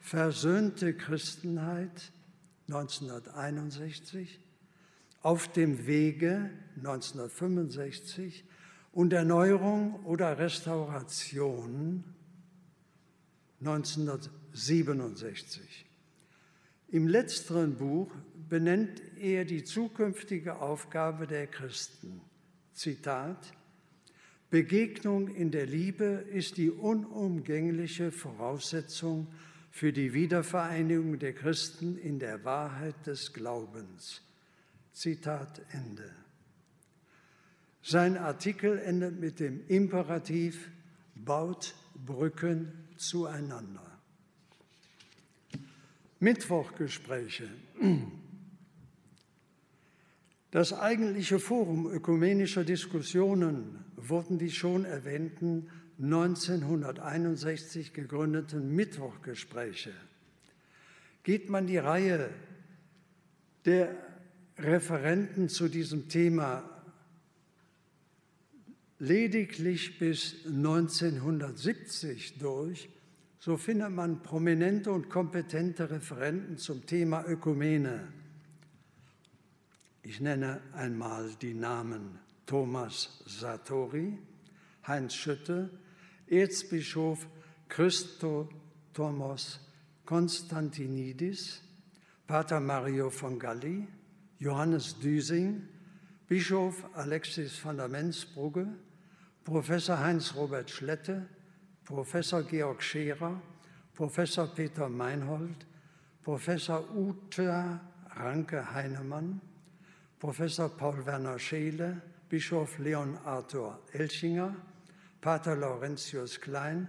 Versöhnte 0.00 0.92
Christenheit 0.92 2.12
1961, 2.68 4.40
Auf 5.22 5.48
dem 5.48 5.86
Wege 5.86 6.50
1965 6.76 8.44
und 8.92 9.12
Erneuerung 9.12 10.04
oder 10.04 10.38
Restauration 10.38 12.04
1967. 13.60 15.86
Im 16.88 17.08
letzteren 17.08 17.76
Buch 17.76 18.10
benennt 18.48 19.02
er 19.18 19.44
die 19.44 19.64
zukünftige 19.64 20.60
Aufgabe 20.60 21.26
der 21.26 21.48
Christen. 21.48 22.20
Zitat, 22.72 23.52
Begegnung 24.50 25.28
in 25.28 25.50
der 25.50 25.66
Liebe 25.66 26.24
ist 26.32 26.56
die 26.56 26.70
unumgängliche 26.70 28.10
Voraussetzung 28.10 29.26
für 29.70 29.92
die 29.92 30.14
Wiedervereinigung 30.14 31.18
der 31.18 31.34
Christen 31.34 31.98
in 31.98 32.18
der 32.18 32.44
Wahrheit 32.44 33.06
des 33.06 33.34
Glaubens. 33.34 34.22
Zitat 34.98 35.62
Ende. 35.70 36.10
Sein 37.82 38.16
Artikel 38.16 38.80
endet 38.80 39.20
mit 39.20 39.38
dem 39.38 39.64
Imperativ, 39.68 40.72
baut 41.14 41.76
Brücken 41.94 42.72
zueinander. 42.96 44.00
Mittwochgespräche. 46.18 47.48
Das 50.50 50.72
eigentliche 50.72 51.38
Forum 51.38 51.86
ökumenischer 51.86 52.64
Diskussionen 52.64 53.84
wurden 53.94 54.40
die 54.40 54.50
schon 54.50 54.84
erwähnten 54.84 55.70
1961 56.02 57.92
gegründeten 57.92 58.74
Mittwochgespräche. 58.74 59.92
Geht 61.22 61.48
man 61.50 61.68
die 61.68 61.78
Reihe 61.78 62.30
der 63.64 64.07
Referenten 64.58 65.48
zu 65.48 65.68
diesem 65.68 66.08
Thema 66.08 66.68
lediglich 68.98 69.98
bis 69.98 70.44
1970 70.46 72.38
durch, 72.38 72.88
so 73.38 73.56
findet 73.56 73.90
man 73.90 74.22
prominente 74.22 74.90
und 74.90 75.08
kompetente 75.08 75.90
Referenten 75.90 76.58
zum 76.58 76.84
Thema 76.86 77.24
Ökumene. 77.24 78.12
Ich 80.02 80.20
nenne 80.20 80.60
einmal 80.72 81.30
die 81.40 81.54
Namen 81.54 82.18
Thomas 82.44 83.22
Satori, 83.26 84.18
Heinz 84.86 85.14
Schütte, 85.14 85.70
Erzbischof 86.26 87.28
Christotomos 87.68 89.60
Konstantinidis, 90.04 91.62
Pater 92.26 92.60
Mario 92.60 93.10
von 93.10 93.38
Galli, 93.38 93.86
Johannes 94.40 94.98
Düsing, 95.00 95.68
Bischof 96.28 96.84
Alexis 96.94 97.58
van 97.64 97.76
der 97.76 97.88
Mensbrugge, 97.88 98.68
Professor 99.44 99.98
Heinz-Robert 99.98 100.70
Schlette, 100.70 101.26
Professor 101.84 102.42
Georg 102.42 102.82
Scherer, 102.82 103.40
Professor 103.94 104.46
Peter 104.46 104.88
Meinhold, 104.88 105.66
Professor 106.22 106.84
Uta 106.94 107.80
Ranke-Heinemann, 108.14 109.40
Professor 110.18 110.68
Paul 110.68 111.04
Werner 111.06 111.38
Scheele, 111.38 112.02
Bischof 112.28 112.78
Leon 112.78 113.18
Arthur 113.24 113.80
Elchinger, 113.92 114.54
Pater 115.20 115.56
Laurentius 115.56 116.38
Klein, 116.40 116.88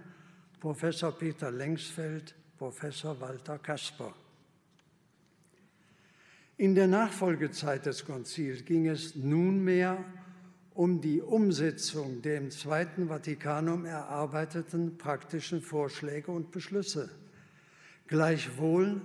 Professor 0.60 1.12
Peter 1.12 1.50
Lengsfeld, 1.50 2.34
Professor 2.58 3.18
Walter 3.18 3.58
Kasper. 3.58 4.12
In 6.60 6.74
der 6.74 6.88
Nachfolgezeit 6.88 7.86
des 7.86 8.04
Konzils 8.04 8.66
ging 8.66 8.86
es 8.86 9.14
nunmehr 9.14 10.04
um 10.74 11.00
die 11.00 11.22
Umsetzung 11.22 12.20
der 12.20 12.36
im 12.36 12.50
Zweiten 12.50 13.08
Vatikanum 13.08 13.86
erarbeiteten 13.86 14.98
praktischen 14.98 15.62
Vorschläge 15.62 16.30
und 16.30 16.50
Beschlüsse. 16.50 17.08
Gleichwohl 18.08 19.00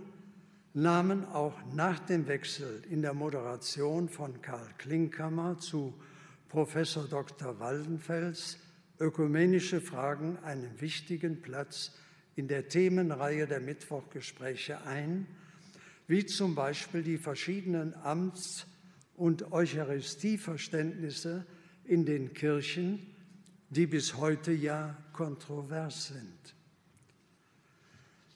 nahmen 0.73 1.23
auch 1.23 1.53
nach 1.73 1.99
dem 1.99 2.27
Wechsel 2.27 2.83
in 2.89 3.01
der 3.01 3.13
Moderation 3.13 4.09
von 4.09 4.41
Karl 4.41 4.67
Klinkhammer 4.77 5.57
zu 5.57 5.93
Professor 6.49 7.07
Dr. 7.07 7.57
Waldenfels 7.61 8.59
ökumenische 8.99 9.79
Fragen 9.79 10.37
einen 10.43 10.81
wichtigen 10.81 11.41
Platz 11.41 11.93
in 12.35 12.49
der 12.49 12.67
Themenreihe 12.67 13.47
der 13.47 13.61
Mittwochgespräche 13.61 14.81
ein, 14.81 15.25
wie 16.07 16.25
zum 16.25 16.55
Beispiel 16.55 17.03
die 17.03 17.17
verschiedenen 17.17 17.93
Amts- 17.95 18.65
und 19.15 19.51
Eucharistieverständnisse 19.51 21.45
in 21.83 22.05
den 22.05 22.33
Kirchen, 22.33 22.99
die 23.69 23.87
bis 23.87 24.17
heute 24.17 24.51
ja 24.51 24.97
kontrovers 25.13 26.07
sind. 26.07 26.55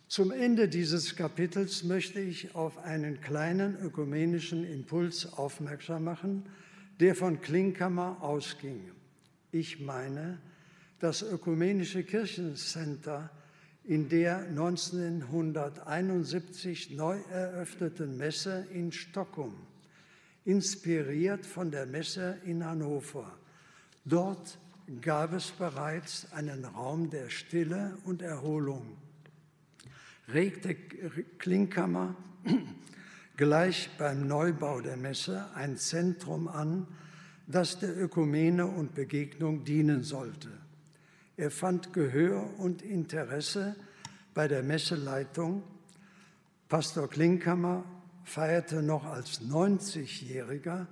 Zum 0.07 0.31
Ende 0.31 0.67
dieses 0.67 1.15
Kapitels 1.15 1.83
möchte 1.83 2.19
ich 2.19 2.55
auf 2.55 2.79
einen 2.79 3.21
kleinen 3.21 3.77
ökumenischen 3.79 4.63
Impuls 4.63 5.31
aufmerksam 5.33 6.03
machen, 6.03 6.49
der 6.99 7.13
von 7.13 7.41
Klinkhammer 7.41 8.17
ausging. 8.21 8.91
Ich 9.51 9.79
meine, 9.79 10.39
das 10.99 11.21
Ökumenische 11.21 12.03
Kirchencenter 12.03 13.29
in 13.89 14.07
der 14.07 14.37
1971 14.49 16.91
neu 16.91 17.17
eröffneten 17.31 18.15
Messe 18.17 18.67
in 18.71 18.91
Stockholm, 18.91 19.55
inspiriert 20.45 21.43
von 21.43 21.71
der 21.71 21.87
Messe 21.87 22.37
in 22.45 22.63
Hannover. 22.63 23.35
Dort 24.05 24.59
gab 25.01 25.33
es 25.33 25.49
bereits 25.49 26.31
einen 26.33 26.65
Raum 26.65 27.09
der 27.09 27.31
Stille 27.31 27.97
und 28.03 28.21
Erholung. 28.21 28.95
Regte 30.31 30.75
Klinkhammer 31.39 32.15
gleich 33.37 33.89
beim 33.97 34.27
Neubau 34.27 34.81
der 34.81 34.97
Messe 34.97 35.47
ein 35.55 35.77
Zentrum 35.77 36.47
an, 36.47 36.85
das 37.47 37.79
der 37.79 37.99
Ökumene 37.99 38.67
und 38.67 38.93
Begegnung 38.93 39.63
dienen 39.63 40.03
sollte. 40.03 40.58
Er 41.39 41.51
fand 41.51 41.93
Gehör 41.93 42.59
und 42.59 42.81
Interesse 42.81 43.73
bei 44.33 44.49
der 44.49 44.61
Messeleitung 44.61 45.63
Pastor 46.67 47.09
Klinkhammer 47.09 47.85
feierte 48.25 48.83
noch 48.83 49.05
als 49.05 49.39
90-Jähriger 49.43 50.85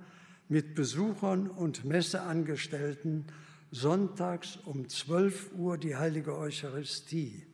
mit 0.48 0.74
Besuchern 0.74 1.50
und 1.50 1.84
Messeangestellten 1.84 3.26
sonntags 3.70 4.56
um 4.64 4.88
12 4.88 5.50
Uhr 5.52 5.76
die 5.76 5.96
heilige 5.96 6.34
Eucharistie. 6.34 7.44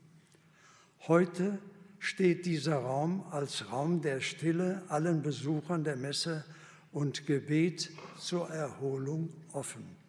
Heute 1.08 1.58
steht 1.98 2.46
dieser 2.46 2.76
Raum 2.76 3.24
als 3.32 3.72
Raum 3.72 4.02
der 4.02 4.20
Stille 4.20 4.82
allen 4.86 5.20
Besuchern 5.22 5.82
der 5.82 5.96
Messe 5.96 6.44
und 6.92 7.26
Gebet 7.26 7.90
zur 8.20 8.50
Erholung 8.50 9.30
offen. 9.52 10.03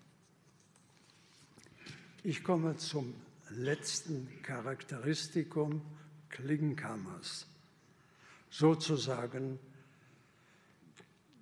Ich 2.28 2.44
komme 2.44 2.76
zum 2.78 3.14
letzten 3.52 4.28
Charakteristikum 4.42 5.84
Klinkhammers, 6.30 7.46
sozusagen 8.50 9.60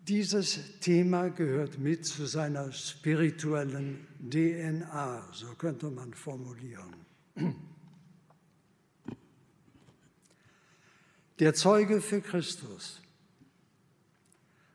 dieses 0.05 0.59
Thema 0.81 1.29
gehört 1.29 1.79
mit 1.79 2.05
zu 2.05 2.25
seiner 2.25 2.73
spirituellen 2.73 4.05
DNA, 4.29 5.25
so 5.31 5.55
könnte 5.55 5.89
man 5.89 6.13
formulieren. 6.13 6.93
Der 11.39 11.53
Zeuge 11.53 12.01
für 12.01 12.19
Christus, 12.19 13.01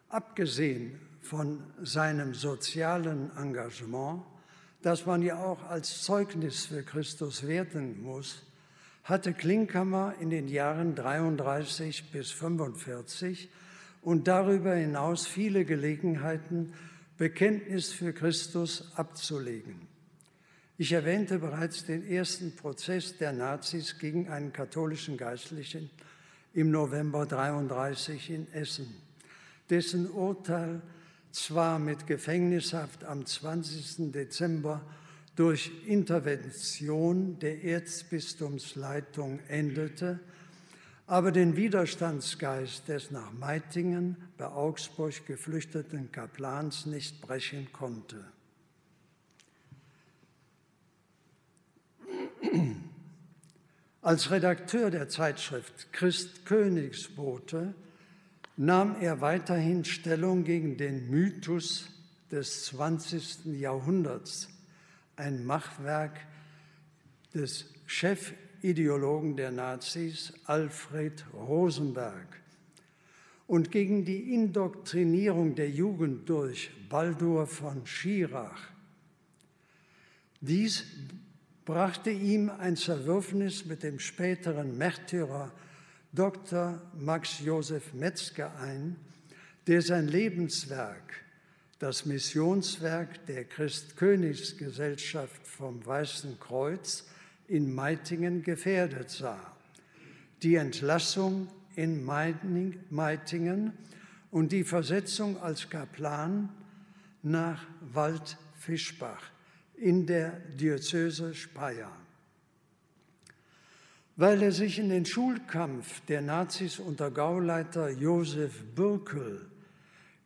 abgesehen 0.09 0.98
von 1.20 1.62
seinem 1.82 2.32
sozialen 2.32 3.30
Engagement, 3.36 4.22
das 4.83 5.07
man 5.07 5.22
ja 5.22 5.43
auch 5.43 5.64
als 5.64 6.03
Zeugnis 6.03 6.66
für 6.66 6.83
Christus 6.83 7.47
werten 7.47 8.03
muss, 8.03 8.43
hatte 9.05 9.33
Klinkhammer 9.33 10.14
in 10.20 10.31
den 10.31 10.49
Jahren 10.49 10.95
33 10.95 12.11
bis 12.12 12.31
45 12.31 13.49
und 14.03 14.29
darüber 14.29 14.74
hinaus 14.74 15.26
viele 15.26 15.64
Gelegenheiten, 15.64 16.74
Bekenntnis 17.16 17.93
für 17.93 18.12
Christus 18.12 18.93
abzulegen. 18.95 19.89
Ich 20.76 20.93
erwähnte 20.93 21.41
bereits 21.41 21.85
den 21.85 22.07
ersten 22.07 22.55
Prozess 22.55 23.18
der 23.18 23.33
Nazis 23.33 23.99
gegen 23.99 24.29
einen 24.29 24.53
katholischen 24.53 25.16
Geistlichen 25.16 25.91
im 26.55 26.70
November 26.70 27.26
33 27.26 28.31
in 28.31 28.53
Essen, 28.53 28.95
dessen 29.70 30.09
Urteil 30.09 30.81
zwar 31.33 31.79
mit 31.79 32.07
Gefängnishaft 32.07 33.05
am 33.05 33.24
20. 33.24 34.12
Dezember 34.12 34.83
durch 35.37 35.70
Intervention 35.87 37.39
der 37.39 37.62
Erzbistumsleitung 37.62 39.39
endete, 39.49 40.20
aber 41.07 41.33
den 41.33 41.57
Widerstandsgeist 41.57 42.89
des 42.89 43.11
nach 43.11 43.33
Meitingen 43.33 44.16
bei 44.37 44.47
Augsburg 44.47 45.26
geflüchteten 45.26 46.12
Kaplans 46.12 46.87
nicht 46.87 47.20
brechen 47.20 47.72
konnte. 47.72 48.24
Als 54.03 54.31
Redakteur 54.31 54.91
der 54.91 55.09
Zeitschrift 55.09 55.93
Christ 55.93 56.47
Königsbote 56.47 57.74
nahm 58.59 58.96
er 59.00 59.20
weiterhin 59.20 59.84
Stellung 59.84 60.42
gegen 60.42 60.76
den 60.76 61.09
Mythos 61.09 61.88
des 62.32 62.64
20. 62.66 63.46
Jahrhunderts, 63.61 64.48
ein 65.14 65.46
Machwerk 65.46 66.18
des 67.32 67.72
Chefideologen 67.86 69.36
der 69.36 69.52
Nazis 69.52 70.32
Alfred 70.44 71.24
Rosenberg 71.32 72.26
und 73.46 73.70
gegen 73.70 74.04
die 74.04 74.34
Indoktrinierung 74.34 75.54
der 75.54 75.70
Jugend 75.70 76.28
durch 76.28 76.70
Baldur 76.88 77.46
von 77.46 77.86
Schirach. 77.86 78.70
Dies 80.40 80.84
brachte 81.64 82.11
ihm 82.11 82.50
ein 82.50 82.76
Zerwürfnis 82.76 83.66
mit 83.66 83.84
dem 83.84 84.00
späteren 84.00 84.76
Märtyrer 84.76 85.52
Dr. 86.12 86.80
Max 86.98 87.40
Josef 87.40 87.92
Metzger 87.92 88.50
ein, 88.61 88.96
der 89.66 89.82
sein 89.82 90.09
Lebenswerk, 90.09 91.22
das 91.78 92.06
Missionswerk 92.06 93.26
der 93.26 93.44
Christkönigsgesellschaft 93.44 95.46
vom 95.46 95.84
Weißen 95.84 96.40
Kreuz 96.40 97.04
in 97.46 97.74
Meitingen 97.74 98.42
gefährdet 98.42 99.11
sah. 99.11 99.52
Die 100.42 100.54
Entlassung 100.54 101.48
in 101.76 102.02
Meitingen 102.04 103.72
und 104.30 104.52
die 104.52 104.64
Versetzung 104.64 105.40
als 105.42 105.68
Kaplan 105.68 106.48
nach 107.22 107.66
Waldfischbach 107.92 109.22
in 109.76 110.06
der 110.06 110.40
Diözese 110.59 111.34
Speyer 111.34 111.92
weil 114.19 114.43
er 114.43 114.53
sich 114.53 114.79
in 114.81 114.89
den 114.89 115.07
Schulkampf 115.07 116.01
der 116.07 116.23
Nazis 116.23 116.81
unter 116.81 117.12
Gauleiter 117.12 117.89
Josef 117.89 118.64
Bürkel 118.75 119.49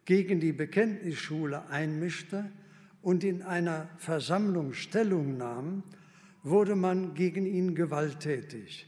gegen 0.07 0.41
die 0.41 0.55
Bekenntnisschule 0.55 1.69
einmischte 1.69 2.51
und 3.03 3.23
in 3.23 3.43
einer 3.43 3.91
Versammlung 3.99 4.73
Stellung 4.73 5.37
nahm, 5.37 5.83
wurde 6.43 6.75
man 6.75 7.13
gegen 7.13 7.45
ihn 7.45 7.75
gewalttätig. 7.75 8.87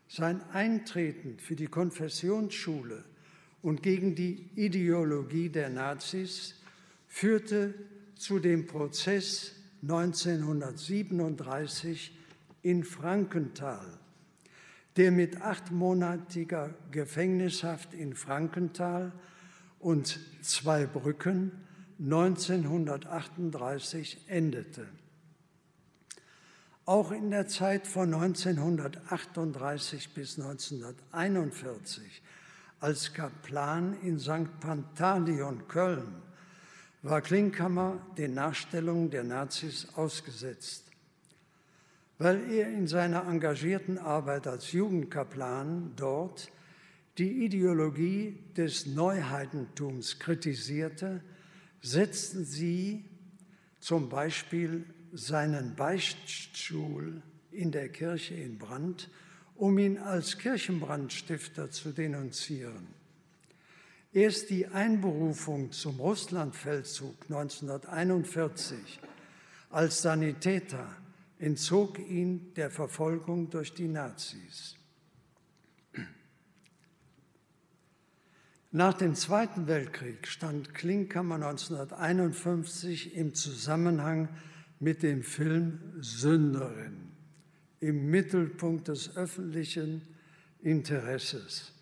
Sein 0.07 0.41
Eintreten 0.53 1.41
für 1.41 1.57
die 1.57 1.67
Konfessionsschule 1.67 3.10
und 3.63 3.83
gegen 3.83 4.15
die 4.15 4.51
Ideologie 4.55 5.49
der 5.49 5.71
Nazis 5.71 6.57
führte 7.07 7.73
zu 8.15 8.39
dem 8.39 8.67
Prozess 8.67 9.55
1937 9.83 12.17
in 12.63 12.85
Frankenthal, 12.85 13.99
der 14.97 15.11
mit 15.11 15.41
achtmonatiger 15.41 16.75
Gefängnishaft 16.91 17.95
in 17.95 18.15
Frankenthal 18.15 19.13
und 19.79 20.21
zwei 20.43 20.85
Brücken 20.87 21.53
1938 21.99 24.29
endete. 24.29 24.87
Auch 26.87 27.13
in 27.13 27.31
der 27.31 27.47
Zeit 27.47 27.87
von 27.87 28.15
1938 28.15 30.15
bis 30.15 30.39
1941 30.39 32.23
als 32.81 33.13
Kaplan 33.13 33.97
in 34.03 34.19
St. 34.19 34.59
Pantaleon, 34.61 35.69
Köln, 35.69 36.23
war 37.03 37.21
Klinkhammer 37.21 37.99
den 38.17 38.35
Nachstellungen 38.35 39.11
der 39.11 39.25
Nazis 39.25 39.89
ausgesetzt. 39.95 40.85
Weil 42.19 42.51
er 42.53 42.69
in 42.69 42.87
seiner 42.87 43.27
engagierten 43.27 43.99
Arbeit 43.99 44.47
als 44.47 44.73
Jugendkaplan 44.73 45.93
dort 45.97 46.51
die 47.19 47.45
Ideologie 47.45 48.39
des 48.57 48.87
Neuheidentums 48.87 50.19
kritisierte, 50.19 51.23
setzten 51.83 52.45
sie 52.45 53.05
zum 53.79 54.09
Beispiel 54.09 54.85
seinen 55.13 55.75
Beichtstuhl 55.75 57.23
in 57.51 57.73
der 57.73 57.89
Kirche 57.89 58.35
in 58.35 58.59
Brand 58.59 59.11
um 59.61 59.77
ihn 59.77 59.99
als 59.99 60.39
Kirchenbrandstifter 60.39 61.71
zu 61.71 61.93
denunzieren. 61.93 62.89
Erst 64.11 64.49
die 64.49 64.67
Einberufung 64.67 65.71
zum 65.71 66.01
Russlandfeldzug 66.01 67.15
1941 67.29 69.01
als 69.69 70.01
Sanitäter 70.01 70.97
entzog 71.39 71.99
ihn 71.99 72.55
der 72.55 72.71
Verfolgung 72.71 73.51
durch 73.51 73.75
die 73.75 73.87
Nazis. 73.87 74.77
Nach 78.73 78.95
dem 78.95 79.15
Zweiten 79.15 79.67
Weltkrieg 79.67 80.27
stand 80.27 80.73
Klinkhammer 80.73 81.35
1951 81.35 83.15
im 83.15 83.35
Zusammenhang 83.35 84.31
mit 84.79 85.03
dem 85.03 85.23
Film 85.23 85.81
Sünderin 86.01 87.00
im 87.81 88.11
Mittelpunkt 88.11 88.89
des 88.89 89.17
öffentlichen 89.17 90.03
Interesses. 90.63 91.73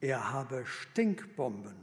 Er 0.00 0.32
habe 0.32 0.64
Stinkbomben 0.66 1.74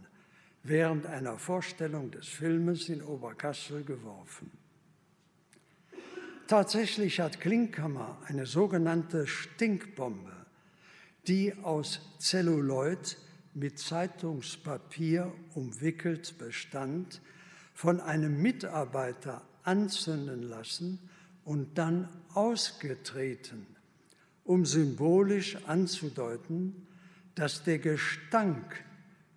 während 0.63 1.05
einer 1.05 1.37
Vorstellung 1.37 2.11
des 2.11 2.27
Filmes 2.27 2.89
in 2.89 3.01
Oberkassel 3.01 3.83
geworfen. 3.83 4.51
Tatsächlich 6.47 7.19
hat 7.19 7.39
Klinkhammer 7.39 8.17
eine 8.25 8.45
sogenannte 8.45 9.27
Stinkbombe, 9.27 10.33
die 11.27 11.53
aus 11.63 12.01
Zelluloid 12.17 13.17
mit 13.53 13.77
Zeitungspapier 13.77 15.31
umwickelt 15.53 16.37
bestand, 16.37 17.21
von 17.73 17.99
einem 18.01 18.41
Mitarbeiter 18.41 19.41
anzünden 19.63 20.43
lassen 20.43 21.08
und 21.49 21.79
dann 21.79 22.07
ausgetreten, 22.35 23.65
um 24.43 24.67
symbolisch 24.67 25.57
anzudeuten, 25.65 26.85
dass 27.33 27.63
der 27.63 27.79
Gestank 27.79 28.83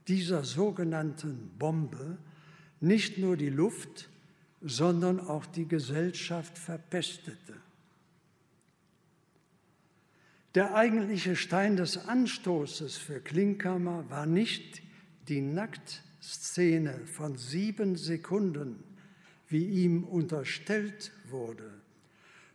dieser 0.08 0.44
sogenannten 0.44 1.52
Bombe 1.58 2.18
nicht 2.80 3.16
nur 3.16 3.38
die 3.38 3.48
Luft, 3.48 4.10
sondern 4.60 5.20
auch 5.20 5.46
die 5.46 5.66
Gesellschaft 5.66 6.58
verpestete. 6.58 7.54
Der 10.54 10.74
eigentliche 10.74 11.34
Stein 11.34 11.76
des 11.76 11.96
Anstoßes 11.96 12.98
für 12.98 13.20
Klinkhammer 13.20 14.04
war 14.10 14.26
nicht 14.26 14.82
die 15.28 15.40
Nacktszene 15.40 17.06
von 17.06 17.38
sieben 17.38 17.96
Sekunden, 17.96 18.84
wie 19.48 19.64
ihm 19.64 20.04
unterstellt 20.04 21.10
wurde, 21.30 21.81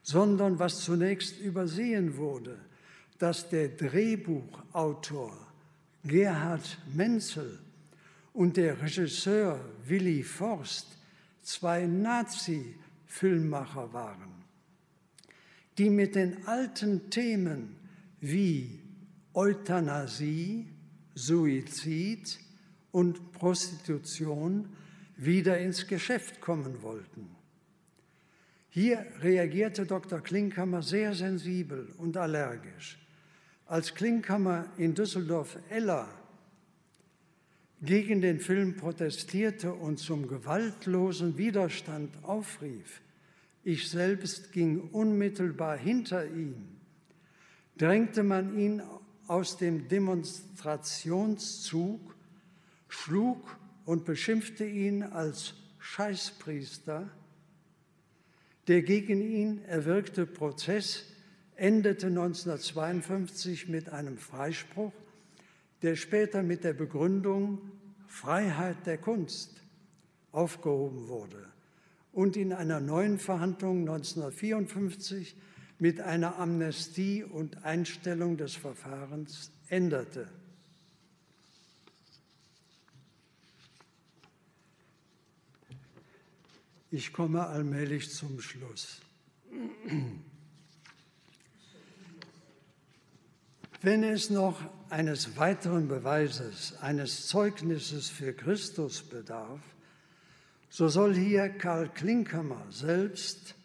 sondern 0.07 0.57
was 0.57 0.85
zunächst 0.85 1.39
übersehen 1.41 2.15
wurde, 2.15 2.57
dass 3.17 3.49
der 3.49 3.67
Drehbuchautor 3.67 5.35
Gerhard 6.05 6.77
Menzel 6.93 7.59
und 8.31 8.55
der 8.55 8.81
Regisseur 8.81 9.59
Willy 9.85 10.23
Forst 10.23 10.97
zwei 11.43 11.85
Nazi-Filmmacher 11.85 13.91
waren, 13.91 14.31
die 15.77 15.89
mit 15.89 16.15
den 16.15 16.47
alten 16.47 17.09
Themen 17.09 17.75
wie 18.21 18.79
Euthanasie, 19.33 20.69
Suizid 21.15 22.39
und 22.93 23.33
Prostitution 23.33 24.69
wieder 25.17 25.57
ins 25.57 25.85
Geschäft 25.85 26.39
kommen 26.39 26.81
wollten. 26.81 27.36
Hier 28.77 29.05
reagierte 29.21 29.85
Dr. 29.87 30.21
Klinkhammer 30.21 30.83
sehr 30.83 31.15
sensibel 31.15 31.91
und 31.97 32.15
allergisch. 32.15 32.99
Als 33.65 33.95
Klinkhammer 33.95 34.67
in 34.77 34.93
Düsseldorf-Eller 34.93 36.07
gegen 37.81 38.21
den 38.21 38.39
Film 38.39 38.77
protestierte 38.77 39.73
und 39.73 39.97
zum 39.97 40.27
gewaltlosen 40.27 41.39
Widerstand 41.39 42.11
aufrief, 42.21 43.01
ich 43.63 43.89
selbst 43.89 44.51
ging 44.51 44.91
unmittelbar 44.91 45.75
hinter 45.75 46.27
ihm, 46.27 46.67
drängte 47.79 48.21
man 48.21 48.59
ihn 48.59 48.83
aus 49.25 49.57
dem 49.57 49.87
Demonstrationszug, 49.87 52.15
schlug 52.89 53.57
und 53.85 54.05
beschimpfte 54.05 54.65
ihn 54.65 55.01
als 55.01 55.55
Scheißpriester. 55.79 57.09
Der 58.67 58.81
gegen 58.81 59.21
ihn 59.21 59.63
erwirkte 59.65 60.25
Prozess 60.25 61.05
endete 61.55 62.07
1952 62.07 63.69
mit 63.69 63.89
einem 63.89 64.17
Freispruch, 64.17 64.91
der 65.81 65.95
später 65.95 66.43
mit 66.43 66.63
der 66.63 66.73
Begründung 66.73 67.59
Freiheit 68.07 68.85
der 68.85 68.97
Kunst 68.97 69.61
aufgehoben 70.31 71.07
wurde 71.07 71.47
und 72.11 72.35
in 72.35 72.51
einer 72.51 72.79
neuen 72.79 73.19
Verhandlung 73.19 73.81
1954 73.81 75.35
mit 75.79 76.01
einer 76.01 76.37
Amnestie 76.37 77.23
und 77.23 77.63
Einstellung 77.63 78.37
des 78.37 78.55
Verfahrens 78.55 79.51
änderte. 79.69 80.27
Ich 86.89 87.11
komme 87.11 87.45
allmählich 87.45 88.13
zum 88.13 88.39
Schluss. 88.39 89.01
Wenn 93.81 94.05
es 94.05 94.29
noch 94.29 94.57
eines 94.89 95.35
weiteren 95.35 95.89
Beweises, 95.89 96.77
eines 96.79 97.27
Zeugnisses 97.27 98.09
für 98.09 98.31
Christus 98.31 99.01
bedarf, 99.01 99.59
so 100.69 100.87
soll 100.87 101.13
hier 101.13 101.49
Karl 101.49 101.89
Klinkhammer 101.89 102.65
selbst 102.69 103.55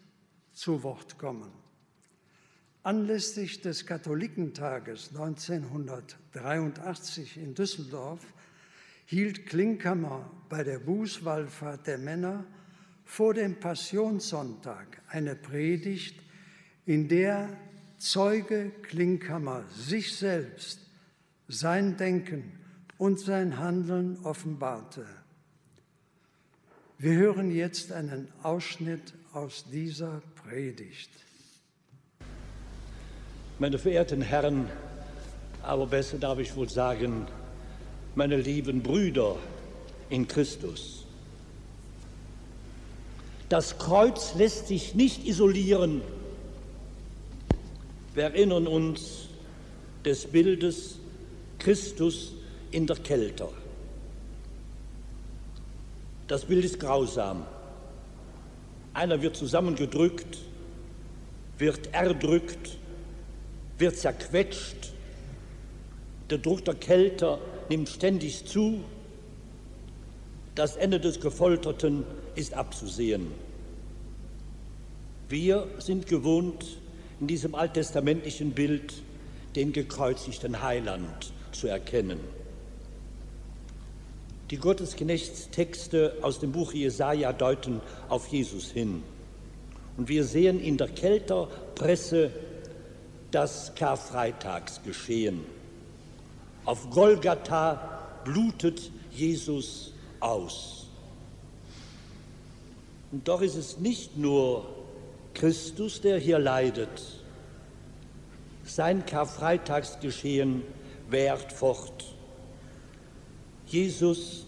zu 0.51 0.83
Wort 0.83 1.17
kommen. 1.17 1.53
Anlässlich 2.83 3.61
des 3.61 3.85
Katholikentages 3.85 5.11
1983 5.15 7.37
in 7.37 7.55
Düsseldorf 7.55 8.19
hielt 9.05 9.45
Klinkhammer 9.45 10.29
bei 10.49 10.65
der 10.65 10.79
Bußwallfahrt 10.79 11.87
der 11.87 11.99
Männer 11.99 12.45
vor 13.05 13.33
dem 13.33 13.59
Passionssonntag 13.59 15.01
eine 15.09 15.35
Predigt, 15.35 16.19
in 16.85 17.07
der 17.07 17.49
Zeuge 17.97 18.71
Klinkhammer 18.81 19.63
sich 19.73 20.15
selbst, 20.15 20.79
sein 21.47 21.95
Denken 21.97 22.51
und 22.97 23.19
sein 23.19 23.57
Handeln 23.57 24.17
offenbarte. 24.23 25.05
Wir 26.97 27.13
hören 27.15 27.51
jetzt 27.53 27.91
einen 27.91 28.27
Ausschnitt 28.43 29.13
aus 29.33 29.65
dieser 29.71 30.21
Predigt. 30.43 31.09
Meine 33.59 33.77
verehrten 33.77 34.21
Herren, 34.21 34.69
aber 35.61 35.87
besser 35.87 36.17
darf 36.17 36.39
ich 36.39 36.55
wohl 36.55 36.69
sagen, 36.69 37.27
meine 38.15 38.37
lieben 38.37 38.83
Brüder 38.83 39.37
in 40.09 40.27
Christus. 40.27 41.02
Das 43.53 43.77
Kreuz 43.77 44.33
lässt 44.33 44.67
sich 44.67 44.95
nicht 44.95 45.27
isolieren 45.27 46.01
wir 48.13 48.25
erinnern 48.25 48.67
uns 48.67 49.27
des 50.05 50.25
Bildes 50.25 50.97
Christus 51.57 52.33
in 52.71 52.85
der 52.85 52.97
Kälte. 52.97 53.49
Das 56.27 56.45
Bild 56.45 56.63
ist 56.63 56.79
grausam. 56.79 57.45
Einer 58.93 59.21
wird 59.21 59.35
zusammengedrückt, 59.35 60.37
wird 61.57 61.93
erdrückt, 61.93 62.77
wird 63.79 63.97
zerquetscht. 63.97 64.93
Der 66.29 66.37
Druck 66.37 66.63
der 66.65 66.75
Kälte 66.75 67.39
nimmt 67.69 67.89
ständig 67.89 68.45
zu. 68.45 68.83
Das 70.53 70.75
Ende 70.75 70.99
des 70.99 71.19
Gefolterten 71.19 72.03
ist 72.35 72.53
abzusehen. 72.53 73.31
Wir 75.29 75.67
sind 75.79 76.07
gewohnt, 76.07 76.65
in 77.19 77.27
diesem 77.27 77.55
alttestamentlichen 77.55 78.51
Bild 78.51 78.93
den 79.55 79.71
gekreuzigten 79.71 80.61
Heiland 80.61 81.31
zu 81.51 81.67
erkennen. 81.67 82.19
Die 84.49 84.57
Gottesknechtstexte 84.57 86.17
aus 86.21 86.39
dem 86.39 86.51
Buch 86.51 86.73
Jesaja 86.73 87.33
deuten 87.33 87.81
auf 88.09 88.27
Jesus 88.27 88.71
hin. 88.71 89.03
Und 89.97 90.09
wir 90.09 90.23
sehen 90.25 90.59
in 90.59 90.77
der 90.77 90.89
Kelterpresse 90.89 92.31
das 93.31 93.73
Karfreitagsgeschehen. 93.75 95.41
Auf 96.65 96.89
Golgatha 96.89 98.21
blutet 98.23 98.91
Jesus 99.11 99.93
aus. 100.19 100.87
Und 103.11 103.27
doch 103.27 103.41
ist 103.41 103.55
es 103.55 103.79
nicht 103.79 104.17
nur 104.17 104.82
Christus, 105.33 106.01
der 106.01 106.19
hier 106.19 106.39
leidet. 106.39 107.01
Sein 108.63 109.05
Karfreitagsgeschehen 109.05 110.63
währt 111.09 111.51
fort. 111.51 112.15
Jesus, 113.67 114.45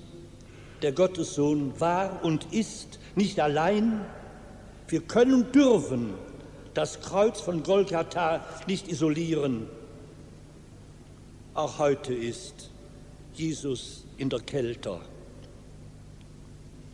der 0.81 0.91
Gottessohn, 0.91 1.79
war 1.79 2.23
und 2.23 2.53
ist 2.53 2.99
nicht 3.15 3.39
allein. 3.39 4.05
Wir 4.87 5.01
können 5.01 5.51
dürfen 5.51 6.13
das 6.73 7.01
Kreuz 7.01 7.41
von 7.41 7.63
Golgatha 7.63 8.45
nicht 8.67 8.87
isolieren. 8.87 9.67
Auch 11.53 11.79
heute 11.79 12.13
ist 12.13 12.69
Jesus 13.33 14.03
in 14.17 14.29
der 14.29 14.41
Kälte. 14.41 14.99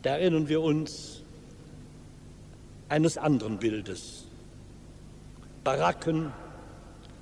Da 0.02 0.16
erinnern 0.16 0.48
wir 0.48 0.60
uns 0.60 1.21
eines 2.92 3.16
anderen 3.16 3.56
Bildes. 3.56 4.26
Baracken, 5.64 6.30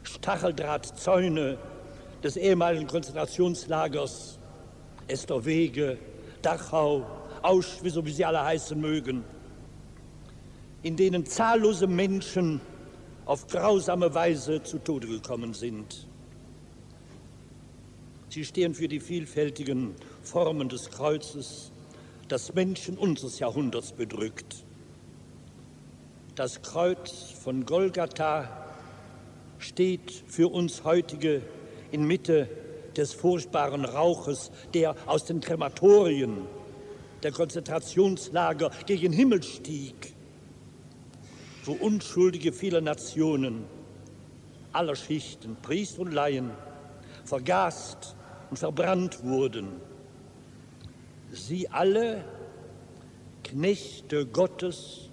Stacheldrahtzäune 0.02 1.58
des 2.24 2.36
ehemaligen 2.36 2.88
Konzentrationslagers 2.88 4.40
Esterwege, 5.06 5.96
Dachau, 6.42 7.06
Auschwitz, 7.42 7.94
wie 8.02 8.10
sie 8.10 8.24
alle 8.24 8.42
heißen 8.42 8.80
mögen, 8.80 9.22
in 10.82 10.96
denen 10.96 11.24
zahllose 11.24 11.86
Menschen 11.86 12.60
auf 13.24 13.46
grausame 13.46 14.12
Weise 14.12 14.64
zu 14.64 14.80
Tode 14.80 15.06
gekommen 15.06 15.54
sind. 15.54 16.08
Sie 18.28 18.44
stehen 18.44 18.74
für 18.74 18.88
die 18.88 18.98
vielfältigen 18.98 19.94
Formen 20.24 20.68
des 20.68 20.90
Kreuzes, 20.90 21.70
das 22.26 22.54
Menschen 22.54 22.98
unseres 22.98 23.38
Jahrhunderts 23.38 23.92
bedrückt. 23.92 24.64
Das 26.40 26.62
Kreuz 26.62 27.34
von 27.44 27.66
Golgatha 27.66 28.48
steht 29.58 30.10
für 30.26 30.48
uns 30.48 30.84
heutige 30.84 31.42
inmitten 31.90 32.48
des 32.96 33.12
furchtbaren 33.12 33.84
Rauches, 33.84 34.50
der 34.72 34.96
aus 35.04 35.26
den 35.26 35.42
Krematorien 35.42 36.46
der 37.22 37.32
Konzentrationslager 37.32 38.70
gegen 38.86 39.12
Himmel 39.12 39.42
stieg, 39.42 40.14
wo 41.66 41.72
Unschuldige 41.72 42.54
vieler 42.54 42.80
Nationen, 42.80 43.64
aller 44.72 44.96
Schichten, 44.96 45.58
Priester 45.60 46.00
und 46.00 46.12
Laien, 46.14 46.52
vergast 47.26 48.16
und 48.48 48.56
verbrannt 48.56 49.24
wurden. 49.24 49.72
Sie 51.32 51.68
alle, 51.68 52.24
Knechte 53.44 54.24
Gottes, 54.24 55.09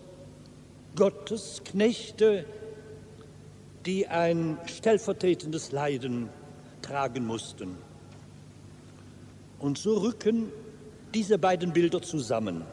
Gottes 0.97 1.61
Knechte, 1.63 2.43
die 3.85 4.07
ein 4.07 4.57
stellvertretendes 4.65 5.71
Leiden 5.71 6.29
tragen 6.81 7.25
mussten. 7.25 7.77
Und 9.59 9.77
so 9.77 9.99
rücken 9.99 10.51
diese 11.13 11.37
beiden 11.37 11.71
Bilder 11.71 12.01
zusammen. 12.01 12.65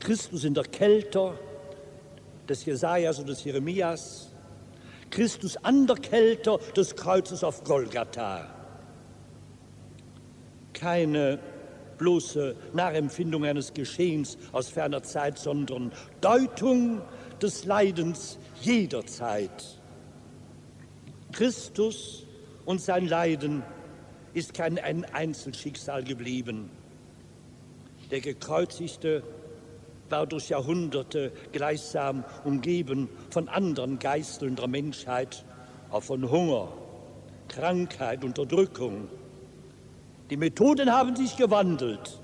Christus 0.00 0.44
in 0.44 0.54
der 0.54 0.64
Kälte 0.64 1.38
des 2.48 2.64
Jesajas 2.64 3.18
und 3.18 3.28
des 3.28 3.44
Jeremias, 3.44 4.30
Christus 5.10 5.58
an 5.58 5.86
der 5.86 5.96
Kälte 5.96 6.58
des 6.74 6.96
Kreuzes 6.96 7.44
auf 7.44 7.62
Golgatha. 7.62 8.48
Keine 10.72 11.40
bloße 12.00 12.56
Nachempfindung 12.72 13.44
eines 13.44 13.72
Geschehens 13.74 14.36
aus 14.50 14.68
ferner 14.68 15.02
Zeit, 15.02 15.38
sondern 15.38 15.92
Deutung 16.20 17.00
des 17.40 17.66
Leidens 17.66 18.38
jeder 18.60 19.06
Zeit. 19.06 19.78
Christus 21.30 22.26
und 22.64 22.80
sein 22.80 23.06
Leiden 23.06 23.62
ist 24.34 24.54
kein 24.54 24.78
Einzelschicksal 24.78 26.02
geblieben. 26.02 26.70
Der 28.10 28.20
Gekreuzigte 28.20 29.22
war 30.08 30.26
durch 30.26 30.48
Jahrhunderte 30.48 31.32
gleichsam 31.52 32.24
umgeben 32.44 33.08
von 33.30 33.48
anderen 33.48 33.98
Geisteln 33.98 34.56
der 34.56 34.66
Menschheit, 34.68 35.44
auch 35.90 36.02
von 36.02 36.30
Hunger, 36.30 36.72
Krankheit, 37.48 38.24
Unterdrückung. 38.24 39.08
Die 40.30 40.36
Methoden 40.36 40.92
haben 40.92 41.16
sich 41.16 41.36
gewandelt 41.36 42.20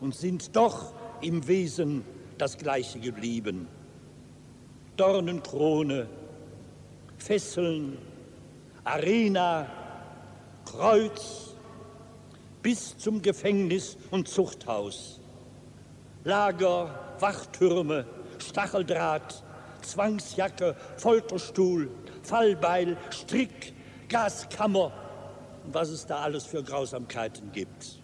und 0.00 0.14
sind 0.14 0.56
doch 0.56 0.94
im 1.20 1.46
Wesen 1.46 2.02
das 2.38 2.56
gleiche 2.56 2.98
geblieben. 2.98 3.68
Dornenkrone, 4.96 6.06
Fesseln, 7.18 7.98
Arena, 8.82 9.66
Kreuz 10.64 11.54
bis 12.62 12.96
zum 12.96 13.20
Gefängnis 13.20 13.98
und 14.10 14.26
Zuchthaus. 14.26 15.20
Lager, 16.24 17.14
Wachtürme, 17.20 18.06
Stacheldraht, 18.38 19.44
Zwangsjacke, 19.82 20.74
Folterstuhl, 20.96 21.90
Fallbeil, 22.22 22.96
Strick, 23.10 23.74
Gaskammer 24.08 25.03
was 25.72 25.90
es 25.90 26.06
da 26.06 26.20
alles 26.20 26.44
für 26.44 26.62
Grausamkeiten 26.62 27.52
gibt. 27.52 27.98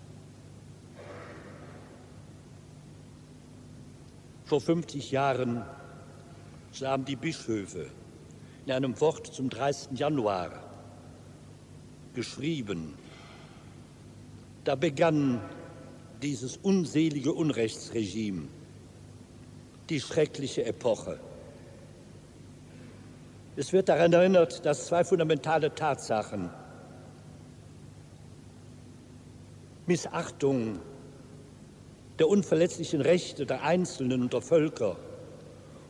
Vor 4.44 4.60
50 4.60 5.10
Jahren 5.10 5.64
haben 6.82 7.04
die 7.04 7.16
Bischöfe 7.16 7.86
in 8.66 8.72
einem 8.72 9.00
Wort 9.00 9.26
zum 9.28 9.48
30. 9.48 9.98
Januar 9.98 10.50
geschrieben. 12.14 12.94
Da 14.64 14.74
begann 14.74 15.40
dieses 16.22 16.56
unselige 16.56 17.32
Unrechtsregime, 17.32 18.48
die 19.88 20.00
schreckliche 20.00 20.64
Epoche. 20.64 21.18
Es 23.56 23.72
wird 23.72 23.88
daran 23.88 24.12
erinnert, 24.12 24.64
dass 24.64 24.86
zwei 24.86 25.04
fundamentale 25.04 25.74
Tatsachen, 25.74 26.50
Missachtung 29.90 30.78
der 32.20 32.28
unverletzlichen 32.28 33.00
Rechte 33.00 33.44
der 33.44 33.64
Einzelnen 33.64 34.22
und 34.22 34.32
der 34.32 34.40
Völker 34.40 34.96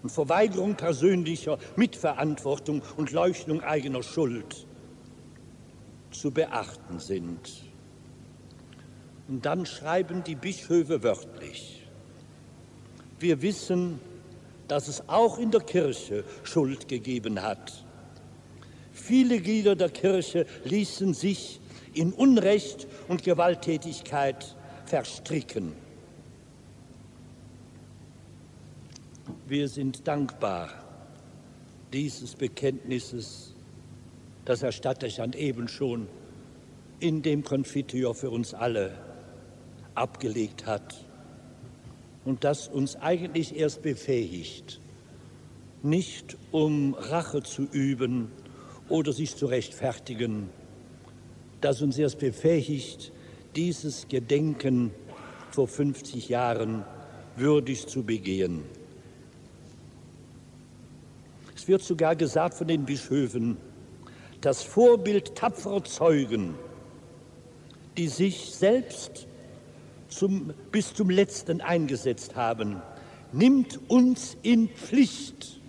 und 0.03 0.09
Verweigerung 0.09 0.75
persönlicher 0.75 1.59
Mitverantwortung 1.77 2.81
und 2.97 3.13
Leuchtung 3.13 3.61
eigener 3.61 4.03
Schuld 4.03 4.67
zu 6.13 6.31
beachten 6.31 6.99
sind. 6.99 7.67
Und 9.29 9.45
dann 9.45 9.67
schreiben 9.67 10.25
die 10.25 10.35
Bischöfe 10.35 11.03
wörtlich, 11.03 11.87
wir 13.19 13.43
wissen, 13.43 14.01
dass 14.67 14.89
es 14.89 15.11
auch 15.11 15.39
in 15.39 15.51
der 15.51 15.61
Kirche 15.61 16.25
Schuld 16.43 16.89
gegeben 16.89 17.43
hat. 17.43 17.85
Viele 18.95 19.43
Glieder 19.43 19.77
der 19.77 19.91
Kirche 19.91 20.47
ließen 20.65 21.13
sich 21.13 21.60
in 21.95 22.13
Unrecht 22.13 22.87
und 23.09 23.23
Gewalttätigkeit 23.23 24.57
verstricken. 24.85 25.73
Wir 29.47 29.69
sind 29.69 30.07
dankbar 30.07 30.71
dieses 31.93 32.37
Bekenntnisses 32.37 33.55
das 34.45 34.63
Herr 34.63 34.73
Stadtdechant 34.73 35.37
eben 35.37 35.69
schon 35.69 36.09
in 36.99 37.23
dem 37.23 37.45
Konfitior 37.45 38.15
für 38.15 38.31
uns 38.31 38.55
alle 38.55 38.99
abgelegt 39.95 40.67
hat 40.67 41.05
und 42.25 42.45
das 42.45 42.69
uns 42.69 42.97
eigentlich 42.97 43.57
erst 43.57 43.83
befähigt, 43.83 44.81
nicht 45.83 46.37
um 46.53 46.95
Rache 46.95 47.43
zu 47.43 47.63
üben 47.63 48.31
oder 48.89 49.13
sich 49.13 49.37
zu 49.37 49.47
rechtfertigen, 49.47 50.51
das 51.61 51.83
uns 51.83 51.99
erst 51.99 52.19
befähigt, 52.19 53.13
dieses 53.57 54.09
Gedenken 54.09 54.93
vor 55.51 55.69
50 55.69 56.29
Jahren 56.29 56.85
würdig 57.37 57.87
zu 57.87 58.03
begehen. 58.03 58.63
Es 61.57 61.69
wird 61.69 61.83
sogar 61.83 62.17
gesagt 62.17 62.55
von 62.55 62.69
den 62.69 62.85
Bischöfen, 62.85 63.57
das 64.41 64.63
Vorbild 64.63 65.35
tapferer 65.35 65.85
Zeugen, 65.85 66.55
die 67.97 68.09
sich 68.09 68.53
selbst 68.53 69.27
zum, 70.09 70.55
bis 70.73 70.95
zum 70.95 71.11
Letzten 71.11 71.61
eingesetzt 71.61 72.37
haben, 72.37 72.81
nimmt 73.33 73.79
uns 73.91 74.37
in 74.43 74.69
Pflicht. 74.69 75.61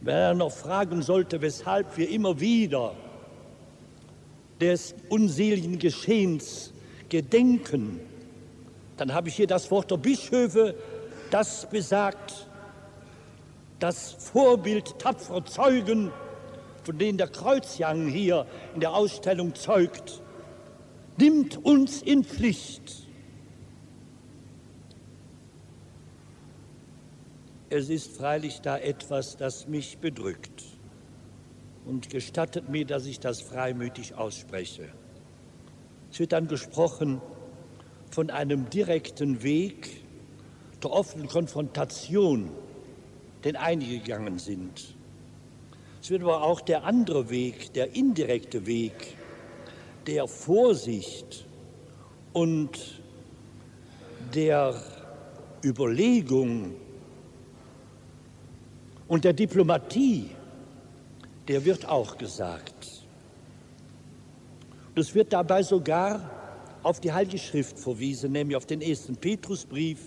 Wenn 0.00 0.14
er 0.14 0.34
noch 0.34 0.52
fragen 0.52 1.02
sollte, 1.02 1.42
weshalb 1.42 1.96
wir 1.98 2.08
immer 2.08 2.40
wieder 2.40 2.94
des 4.60 4.94
unseligen 5.08 5.78
Geschehens 5.78 6.72
gedenken, 7.08 8.00
dann 8.96 9.14
habe 9.14 9.28
ich 9.28 9.36
hier 9.36 9.46
das 9.46 9.70
Wort 9.70 9.90
der 9.90 9.96
Bischöfe, 9.96 10.74
das 11.30 11.68
besagt, 11.68 12.48
das 13.78 14.12
Vorbild 14.12 14.98
tapferer 14.98 15.44
Zeugen 15.44 16.10
von 16.88 16.96
denen 16.96 17.18
der 17.18 17.28
Kreuzjang 17.28 18.08
hier 18.08 18.46
in 18.72 18.80
der 18.80 18.94
Ausstellung 18.94 19.54
zeugt, 19.54 20.22
nimmt 21.18 21.62
uns 21.62 22.00
in 22.00 22.24
Pflicht. 22.24 23.06
Es 27.68 27.90
ist 27.90 28.16
freilich 28.16 28.62
da 28.62 28.78
etwas, 28.78 29.36
das 29.36 29.68
mich 29.68 29.98
bedrückt 29.98 30.77
und 31.88 32.10
gestattet 32.10 32.68
mir, 32.68 32.84
dass 32.84 33.06
ich 33.06 33.18
das 33.18 33.40
freimütig 33.40 34.14
ausspreche. 34.14 34.90
Es 36.12 36.20
wird 36.20 36.32
dann 36.32 36.46
gesprochen 36.46 37.22
von 38.10 38.30
einem 38.30 38.68
direkten 38.68 39.42
Weg 39.42 40.02
der 40.82 40.92
offenen 40.92 41.28
Konfrontation, 41.28 42.50
den 43.42 43.56
einige 43.56 43.98
gegangen 44.00 44.38
sind. 44.38 44.94
Es 46.02 46.10
wird 46.10 46.22
aber 46.22 46.42
auch 46.42 46.60
der 46.60 46.84
andere 46.84 47.30
Weg, 47.30 47.72
der 47.72 47.96
indirekte 47.96 48.66
Weg, 48.66 49.16
der 50.06 50.28
Vorsicht 50.28 51.46
und 52.34 53.00
der 54.34 54.74
Überlegung 55.64 56.74
und 59.08 59.24
der 59.24 59.32
Diplomatie, 59.32 60.30
der 61.48 61.64
wird 61.64 61.88
auch 61.88 62.18
gesagt. 62.18 63.04
Und 64.94 65.00
es 65.00 65.14
wird 65.14 65.32
dabei 65.32 65.62
sogar 65.62 66.30
auf 66.82 67.00
die 67.00 67.12
Heilige 67.12 67.38
Schrift 67.38 67.78
verwiesen, 67.78 68.32
nämlich 68.32 68.56
auf 68.56 68.66
den 68.66 68.82
ersten 68.82 69.16
Petrusbrief. 69.16 69.98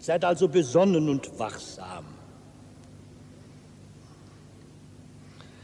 Seid 0.00 0.24
also 0.24 0.48
besonnen 0.48 1.08
und 1.08 1.38
wachsam. 1.38 2.04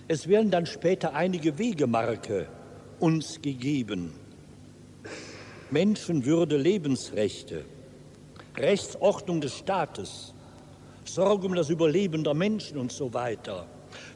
Es 0.08 0.26
werden 0.26 0.50
dann 0.50 0.66
später 0.66 1.14
einige 1.14 1.58
Wegemarke 1.58 2.48
uns 2.98 3.42
gegeben. 3.42 4.12
Menschenwürde, 5.70 6.56
Lebensrechte, 6.56 7.64
Rechtsordnung 8.56 9.40
des 9.40 9.56
Staates, 9.56 10.34
Sorge 11.04 11.46
um 11.46 11.54
das 11.54 11.70
Überleben 11.70 12.24
der 12.24 12.34
Menschen 12.34 12.78
und 12.78 12.92
so 12.92 13.12
weiter. 13.14 13.66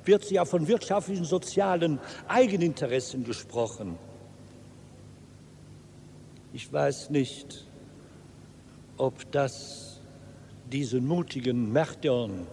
Wird 0.05 0.31
ja 0.31 0.45
von 0.45 0.69
wirtschaftlichen, 0.69 1.25
sozialen 1.25 1.99
Eigeninteressen 2.29 3.25
gesprochen. 3.25 3.99
Ich 6.53 6.73
weiß 6.73 7.11
nicht, 7.11 7.67
ob 8.97 9.31
das 9.33 10.01
diesen 10.71 11.07
mutigen 11.07 11.73
Märtyrern 11.73 12.47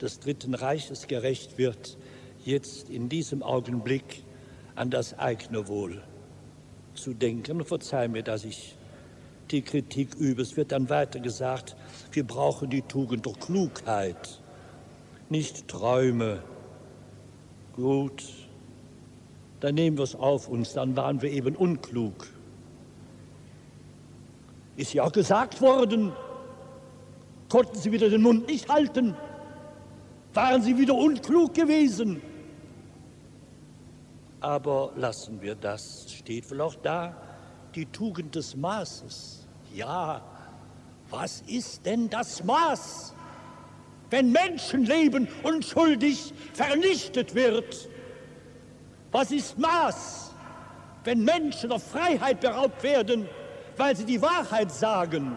des 0.00 0.20
Dritten 0.20 0.54
Reiches 0.54 1.06
gerecht 1.06 1.58
wird, 1.58 1.96
jetzt 2.44 2.90
in 2.90 3.08
diesem 3.08 3.42
Augenblick 3.42 4.24
an 4.74 4.90
das 4.90 5.18
eigene 5.18 5.68
Wohl 5.68 6.02
zu 6.94 7.14
denken. 7.14 7.64
Verzeih 7.64 8.08
mir, 8.08 8.22
dass 8.22 8.44
ich 8.44 8.76
die 9.50 9.62
Kritik 9.62 10.14
übe. 10.16 10.42
Es 10.42 10.56
wird 10.56 10.72
dann 10.72 10.88
weiter 10.88 11.20
gesagt, 11.20 11.76
wir 12.12 12.24
brauchen 12.24 12.70
die 12.70 12.82
Tugend 12.82 13.26
der 13.26 13.34
Klugheit, 13.34 14.40
nicht 15.28 15.68
Träume. 15.68 16.42
Gut, 17.76 18.24
dann 19.60 19.74
nehmen 19.74 19.96
wir 19.96 20.04
es 20.04 20.14
auf 20.14 20.48
uns, 20.48 20.74
dann 20.74 20.96
waren 20.96 21.20
wir 21.22 21.30
eben 21.30 21.56
unklug. 21.56 22.28
Ist 24.76 24.92
ja 24.92 25.04
auch 25.04 25.12
gesagt 25.12 25.60
worden, 25.60 26.12
konnten 27.48 27.76
sie 27.76 27.90
wieder 27.90 28.08
den 28.10 28.22
Mund 28.22 28.46
nicht 28.48 28.68
halten, 28.68 29.16
waren 30.34 30.62
sie 30.62 30.78
wieder 30.78 30.94
unklug 30.94 31.54
gewesen? 31.54 32.20
Aber 34.40 34.92
lassen 34.96 35.40
wir 35.40 35.54
das. 35.54 36.06
Steht 36.12 36.50
wohl 36.50 36.60
auch 36.60 36.74
da. 36.74 37.16
Die 37.74 37.86
Tugend 37.86 38.34
des 38.34 38.54
Maßes. 38.54 39.46
Ja, 39.74 40.20
was 41.08 41.42
ist 41.46 41.86
denn 41.86 42.10
das 42.10 42.44
Maß, 42.44 43.13
wenn 44.14 44.30
Menschenleben 44.30 45.26
unschuldig 45.42 46.32
vernichtet 46.52 47.34
wird? 47.34 47.88
Was 49.10 49.32
ist 49.32 49.58
Maß, 49.58 50.30
wenn 51.02 51.24
Menschen 51.24 51.70
der 51.70 51.80
Freiheit 51.80 52.38
beraubt 52.38 52.84
werden, 52.84 53.28
weil 53.76 53.96
sie 53.96 54.04
die 54.04 54.22
Wahrheit 54.22 54.70
sagen? 54.70 55.36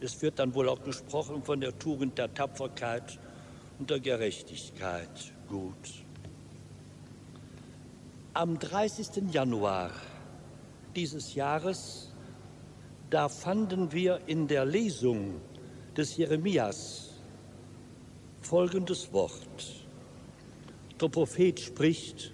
Es 0.00 0.20
wird 0.20 0.38
dann 0.38 0.54
wohl 0.54 0.68
auch 0.68 0.82
gesprochen 0.82 1.42
von 1.42 1.58
der 1.62 1.78
Tugend 1.78 2.18
der 2.18 2.34
Tapferkeit 2.34 3.18
und 3.78 3.88
der 3.88 4.00
Gerechtigkeit 4.00 5.32
gut. 5.48 6.04
Am 8.34 8.58
30. 8.58 9.32
Januar 9.32 9.92
dieses 10.94 11.34
Jahres, 11.34 12.05
da 13.10 13.28
fanden 13.28 13.92
wir 13.92 14.20
in 14.26 14.48
der 14.48 14.64
Lesung 14.64 15.40
des 15.96 16.16
Jeremias 16.16 17.10
folgendes 18.42 19.12
Wort. 19.12 19.86
Der 21.00 21.08
Prophet 21.08 21.60
spricht, 21.60 22.32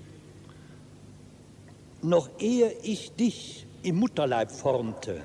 noch 2.03 2.29
ehe 2.39 2.73
ich 2.83 3.13
dich 3.13 3.67
im 3.83 3.97
Mutterleib 3.97 4.51
formte, 4.51 5.23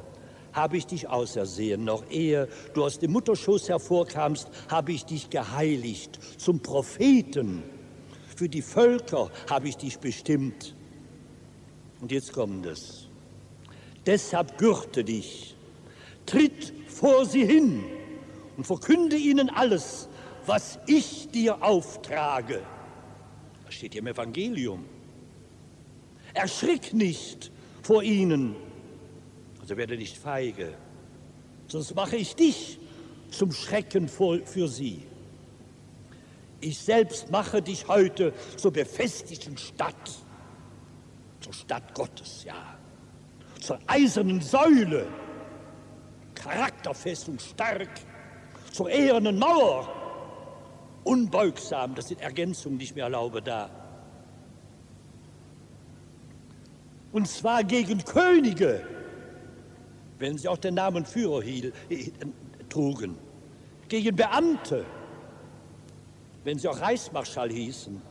habe 0.53 0.77
ich 0.77 0.85
dich 0.87 1.07
ausersehen. 1.07 1.83
Noch 1.83 2.09
ehe 2.09 2.47
du 2.73 2.83
aus 2.83 2.99
dem 2.99 3.11
Mutterschoß 3.11 3.69
hervorkamst, 3.69 4.49
habe 4.69 4.91
ich 4.91 5.05
dich 5.05 5.29
geheiligt 5.29 6.19
zum 6.37 6.59
Propheten. 6.59 7.63
Für 8.35 8.49
die 8.49 8.61
Völker 8.61 9.29
habe 9.49 9.67
ich 9.67 9.77
dich 9.77 9.99
bestimmt. 9.99 10.75
Und 12.01 12.11
jetzt 12.11 12.33
kommt 12.33 12.65
es. 12.65 13.06
Deshalb 14.07 14.57
gürte 14.57 15.03
dich, 15.03 15.53
tritt 16.25 16.73
vor 16.87 17.25
sie 17.25 17.45
hin 17.45 17.83
und 18.55 18.65
verkünde 18.65 19.17
ihnen 19.17 19.49
alles, 19.49 20.07
was 20.45 20.79
ich 20.87 21.29
dir 21.29 21.61
auftrage. 21.61 22.61
Das 23.65 23.73
steht 23.73 23.91
hier 23.91 24.01
im 24.01 24.07
Evangelium. 24.07 24.85
Erschrick 26.33 26.93
nicht 26.93 27.51
vor 27.81 28.01
ihnen, 28.01 28.55
also 29.59 29.75
werde 29.75 29.97
nicht 29.97 30.17
feige, 30.17 30.73
sonst 31.67 31.93
mache 31.93 32.15
ich 32.15 32.33
dich 32.33 32.79
zum 33.29 33.51
Schrecken 33.51 34.07
für 34.07 34.69
sie. 34.69 35.03
Ich 36.61 36.77
selbst 36.77 37.29
mache 37.29 37.61
dich 37.61 37.89
heute 37.89 38.33
zur 38.55 38.71
befestigten 38.71 39.57
Stadt, 39.57 40.11
zur 41.41 41.53
Stadt 41.53 41.93
Gottes, 41.93 42.45
ja, 42.45 42.76
zur 43.59 43.79
eisernen 43.87 44.41
Säule, 44.41 45.07
charakterfest 46.35 47.29
und 47.29 47.41
stark, 47.41 47.89
zur 48.71 48.89
ehernen 48.89 49.39
Mauer, 49.39 49.87
unbeugsam, 51.03 51.95
das 51.95 52.09
sind 52.09 52.21
Ergänzungen, 52.21 52.77
die 52.77 52.85
ich 52.85 52.95
mir 52.95 53.03
erlaube 53.03 53.41
da. 53.41 53.69
Und 57.11 57.27
zwar 57.27 57.63
gegen 57.63 58.03
Könige, 58.03 58.85
wenn 60.19 60.37
sie 60.37 60.47
auch 60.47 60.57
den 60.57 60.75
Namen 60.75 61.05
Führer 61.05 61.41
hiel, 61.41 61.73
äh, 61.89 62.11
trugen, 62.69 63.17
gegen 63.87 64.15
Beamte, 64.15 64.85
wenn 66.43 66.59
sie 66.59 66.67
auch 66.67 66.79
Reichsmarschall 66.79 67.49
hießen, 67.49 68.01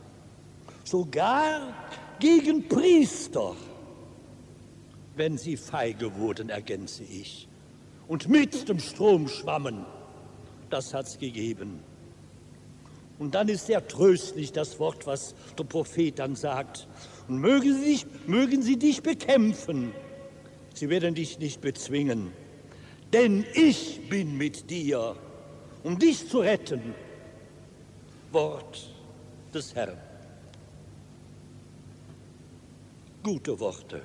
sogar 0.83 1.73
gegen 2.19 2.67
Priester, 2.67 3.55
wenn 5.17 5.37
sie 5.37 5.57
feige 5.57 6.15
wurden, 6.15 6.49
ergänze 6.49 7.03
ich, 7.03 7.47
und 8.07 8.29
mit 8.29 8.69
dem 8.69 8.79
Strom 8.79 9.27
schwammen. 9.27 9.85
Das 10.69 10.93
hat's 10.93 11.17
gegeben. 11.17 11.79
Und 13.19 13.35
dann 13.35 13.49
ist 13.49 13.65
sehr 13.65 13.87
tröstlich 13.87 14.51
das 14.51 14.79
Wort, 14.79 15.07
was 15.07 15.33
der 15.57 15.63
Prophet 15.63 16.19
dann 16.19 16.35
sagt. 16.35 16.87
Und 17.27 17.39
mögen 17.39 17.73
sie 17.73 17.85
dich, 17.85 18.05
mögen 18.27 18.61
sie 18.61 18.77
dich 18.77 19.01
bekämpfen 19.01 19.91
sie 20.77 20.89
werden 20.89 21.15
dich 21.15 21.39
nicht 21.39 21.61
bezwingen, 21.61 22.31
denn 23.11 23.45
ich 23.53 24.07
bin 24.09 24.37
mit 24.37 24.69
dir, 24.69 25.15
um 25.83 25.97
dich 25.97 26.27
zu 26.29 26.39
retten. 26.39 26.93
Wort 28.31 28.93
des 29.53 29.73
Herrn. 29.73 29.97
Gute 33.23 33.59
Worte, 33.59 34.01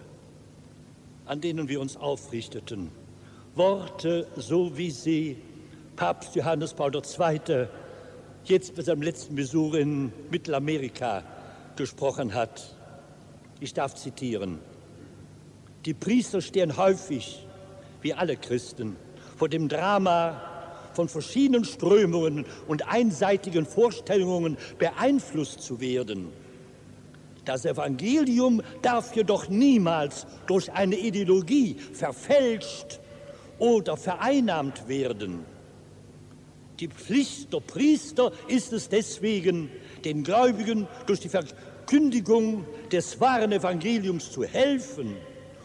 an 1.33 1.41
denen 1.41 1.67
wir 1.67 1.81
uns 1.81 1.97
aufrichteten. 1.97 2.91
Worte, 3.55 4.27
so 4.37 4.77
wie 4.77 4.91
sie 4.91 5.39
Papst 5.97 6.37
Johannes 6.37 6.75
Paul 6.75 6.93
II. 6.95 7.69
jetzt 8.45 8.77
bei 8.77 8.83
seinem 8.83 9.01
letzten 9.01 9.35
Besuch 9.35 9.73
in 9.73 10.13
Mittelamerika 10.31 11.23
gesprochen 11.75 12.35
hat. 12.35 12.77
Ich 13.61 13.73
darf 13.73 13.95
zitieren. 13.95 14.59
Die 15.87 15.95
Priester 15.95 16.43
stehen 16.43 16.77
häufig, 16.77 17.47
wie 18.03 18.13
alle 18.13 18.37
Christen, 18.37 18.97
vor 19.39 19.49
dem 19.49 19.71
Drama 19.71 20.39
von 20.93 21.09
verschiedenen 21.09 21.65
Strömungen 21.65 22.45
und 22.69 22.87
einseitigen 22.89 23.65
Vorstellungen 23.65 24.59
beeinflusst 24.79 25.63
zu 25.63 25.81
werden. 25.81 26.29
Das 27.45 27.65
Evangelium 27.65 28.63
darf 28.83 29.15
jedoch 29.17 29.49
niemals 29.49 30.27
durch 30.47 30.73
eine 30.73 30.97
Ideologie 30.97 31.75
verfälscht 31.93 33.01
oder 33.59 33.97
vereinnahmt 33.97 34.87
werden. 34.89 35.45
Die 36.79 36.89
Pflicht 36.89 37.53
der 37.53 37.61
Priester 37.61 38.33
ist 38.49 38.73
es 38.73 38.89
deswegen, 38.89 39.71
den 40.05 40.25
Gläubigen 40.25 40.89
durch 41.07 41.21
die 41.21 41.29
Verkündigung 41.29 42.65
des 42.91 43.21
wahren 43.21 43.53
Evangeliums 43.53 44.33
zu 44.33 44.45
helfen. 44.45 45.17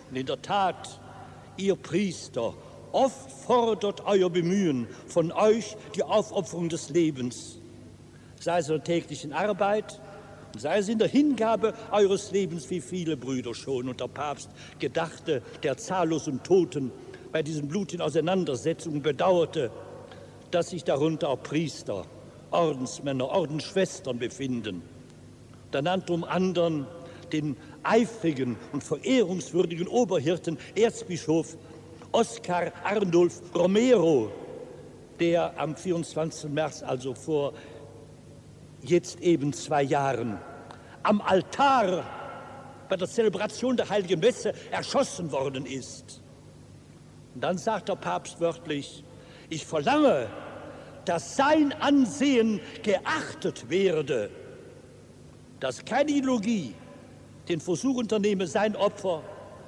Und 0.10 0.16
in 0.16 0.26
der 0.26 0.42
Tat, 0.42 1.00
ihr 1.58 1.76
Priester, 1.76 2.54
oft 2.92 3.32
fordert 3.32 4.06
euer 4.06 4.30
Bemühen 4.30 4.88
von 5.08 5.32
euch 5.32 5.76
die 5.96 6.04
Aufopferung 6.04 6.70
des 6.70 6.90
Lebens, 6.90 7.60
sei 8.40 8.60
es 8.60 8.70
in 8.70 8.76
der 8.76 8.84
täglichen 8.84 9.34
Arbeit, 9.34 10.00
sei 10.58 10.80
es 10.80 10.90
in 10.90 11.00
der 11.00 11.08
Hingabe 11.08 11.74
eures 11.92 12.32
Lebens, 12.32 12.70
wie 12.70 12.82
viele 12.82 13.18
Brüder 13.18 13.54
schon. 13.54 13.90
Und 13.90 14.00
der 14.00 14.08
Papst 14.08 14.50
gedachte 14.80 15.42
der 15.64 15.78
zahllosen 15.78 16.44
Toten 16.44 16.92
bei 17.32 17.44
diesen 17.44 17.68
blutigen 17.68 18.02
Auseinandersetzungen, 18.02 19.02
bedauerte, 19.02 19.72
dass 20.52 20.70
sich 20.70 20.84
darunter 20.84 21.30
auch 21.30 21.44
Priester, 21.44 22.06
Ordensmänner, 22.52 23.28
Ordensschwestern 23.28 24.18
befinden. 24.18 24.82
Da 25.72 25.82
nannte 25.82 26.14
um 26.14 26.24
anderen 26.24 26.88
den 27.32 27.58
eifrigen 27.84 28.56
und 28.72 28.84
verehrungswürdigen 28.84 29.88
Oberhirten 29.88 30.58
Erzbischof 30.76 31.58
Oskar 32.14 32.72
Arnulf 32.84 33.42
Romero, 33.54 34.32
der 35.20 35.60
am 35.60 35.76
24. 35.76 36.50
März, 36.50 36.82
also 36.82 37.14
vor 37.14 37.54
jetzt 38.90 39.20
eben 39.22 39.54
zwei 39.54 39.84
Jahren, 39.84 40.40
am 41.04 41.22
Altar 41.22 42.04
bei 42.90 42.96
der 42.96 43.08
Zelebration 43.08 43.78
der 43.78 43.90
Heiligen 43.90 44.20
Messe 44.20 44.54
erschossen 44.72 45.32
worden 45.32 45.66
ist. 45.66 46.22
Und 47.36 47.42
dann 47.42 47.58
sagt 47.58 47.90
der 47.90 47.96
Papst 47.96 48.40
wörtlich, 48.40 49.04
ich 49.50 49.66
verlange, 49.66 50.28
dass 51.06 51.36
sein 51.36 51.74
Ansehen 51.74 52.60
geachtet 52.84 53.70
werde, 53.70 54.30
dass 55.60 55.84
keine 55.86 56.12
Ideologie 56.12 56.74
den 57.48 57.62
Versuch 57.62 57.98
unternehme, 57.98 58.48
sein 58.48 58.76
Opfer, 58.76 59.24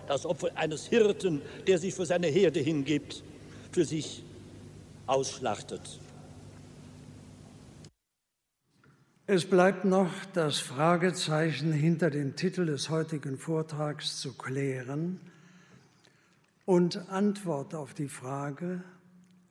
das 0.07 0.26
Opfer 0.26 0.49
eines 0.55 0.88
Hirten, 0.88 1.41
der 1.67 1.78
sich 1.78 1.93
für 1.93 2.05
seine 2.05 2.28
Herde 2.28 2.59
hingibt, 2.59 3.24
für 3.72 3.86
sich 3.86 4.24
ausschlachtet. 5.07 5.99
Es 9.32 9.45
bleibt 9.45 9.86
noch 9.86 10.11
das 10.34 10.57
Fragezeichen 10.57 11.71
hinter 11.71 12.09
dem 12.09 12.36
Titel 12.36 12.65
des 12.65 12.89
heutigen 12.89 13.38
Vortrags 13.38 14.19
zu 14.19 14.34
klären 14.34 15.21
und 16.65 16.97
Antwort 17.09 17.75
auf 17.75 17.93
die 17.93 18.07
Frage, 18.07 18.84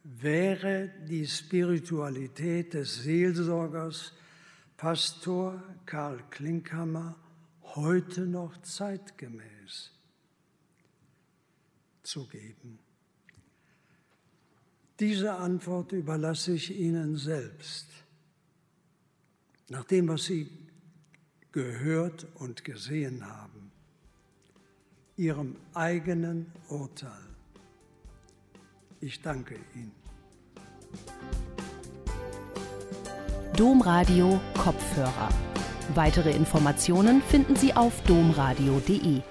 wäre 0.03 0.91
die 1.09 1.29
Spiritualität 1.29 2.75
des 2.75 3.05
Seelsorgers 3.05 4.15
Pastor 4.77 5.63
Karl 5.87 6.25
Klinkhammer 6.31 7.15
heute 7.63 8.23
noch 8.23 8.61
zeitgemäß 8.63 9.93
zu 12.03 12.27
geben? 12.27 12.81
Diese 14.99 15.37
Antwort 15.37 15.93
überlasse 15.93 16.55
ich 16.55 16.77
Ihnen 16.77 17.17
selbst. 17.17 17.98
Nach 19.71 19.85
dem, 19.85 20.09
was 20.09 20.25
Sie 20.25 20.49
gehört 21.53 22.27
und 22.37 22.65
gesehen 22.65 23.27
haben, 23.27 23.71
Ihrem 25.17 25.57
eigenen 25.75 26.47
Urteil. 26.69 27.11
Ich 29.01 29.21
danke 29.21 29.57
Ihnen. 29.75 29.93
Domradio 33.57 34.41
Kopfhörer. 34.57 35.29
Weitere 35.95 36.31
Informationen 36.31 37.21
finden 37.23 37.57
Sie 37.57 37.75
auf 37.75 38.01
domradio.de. 38.05 39.23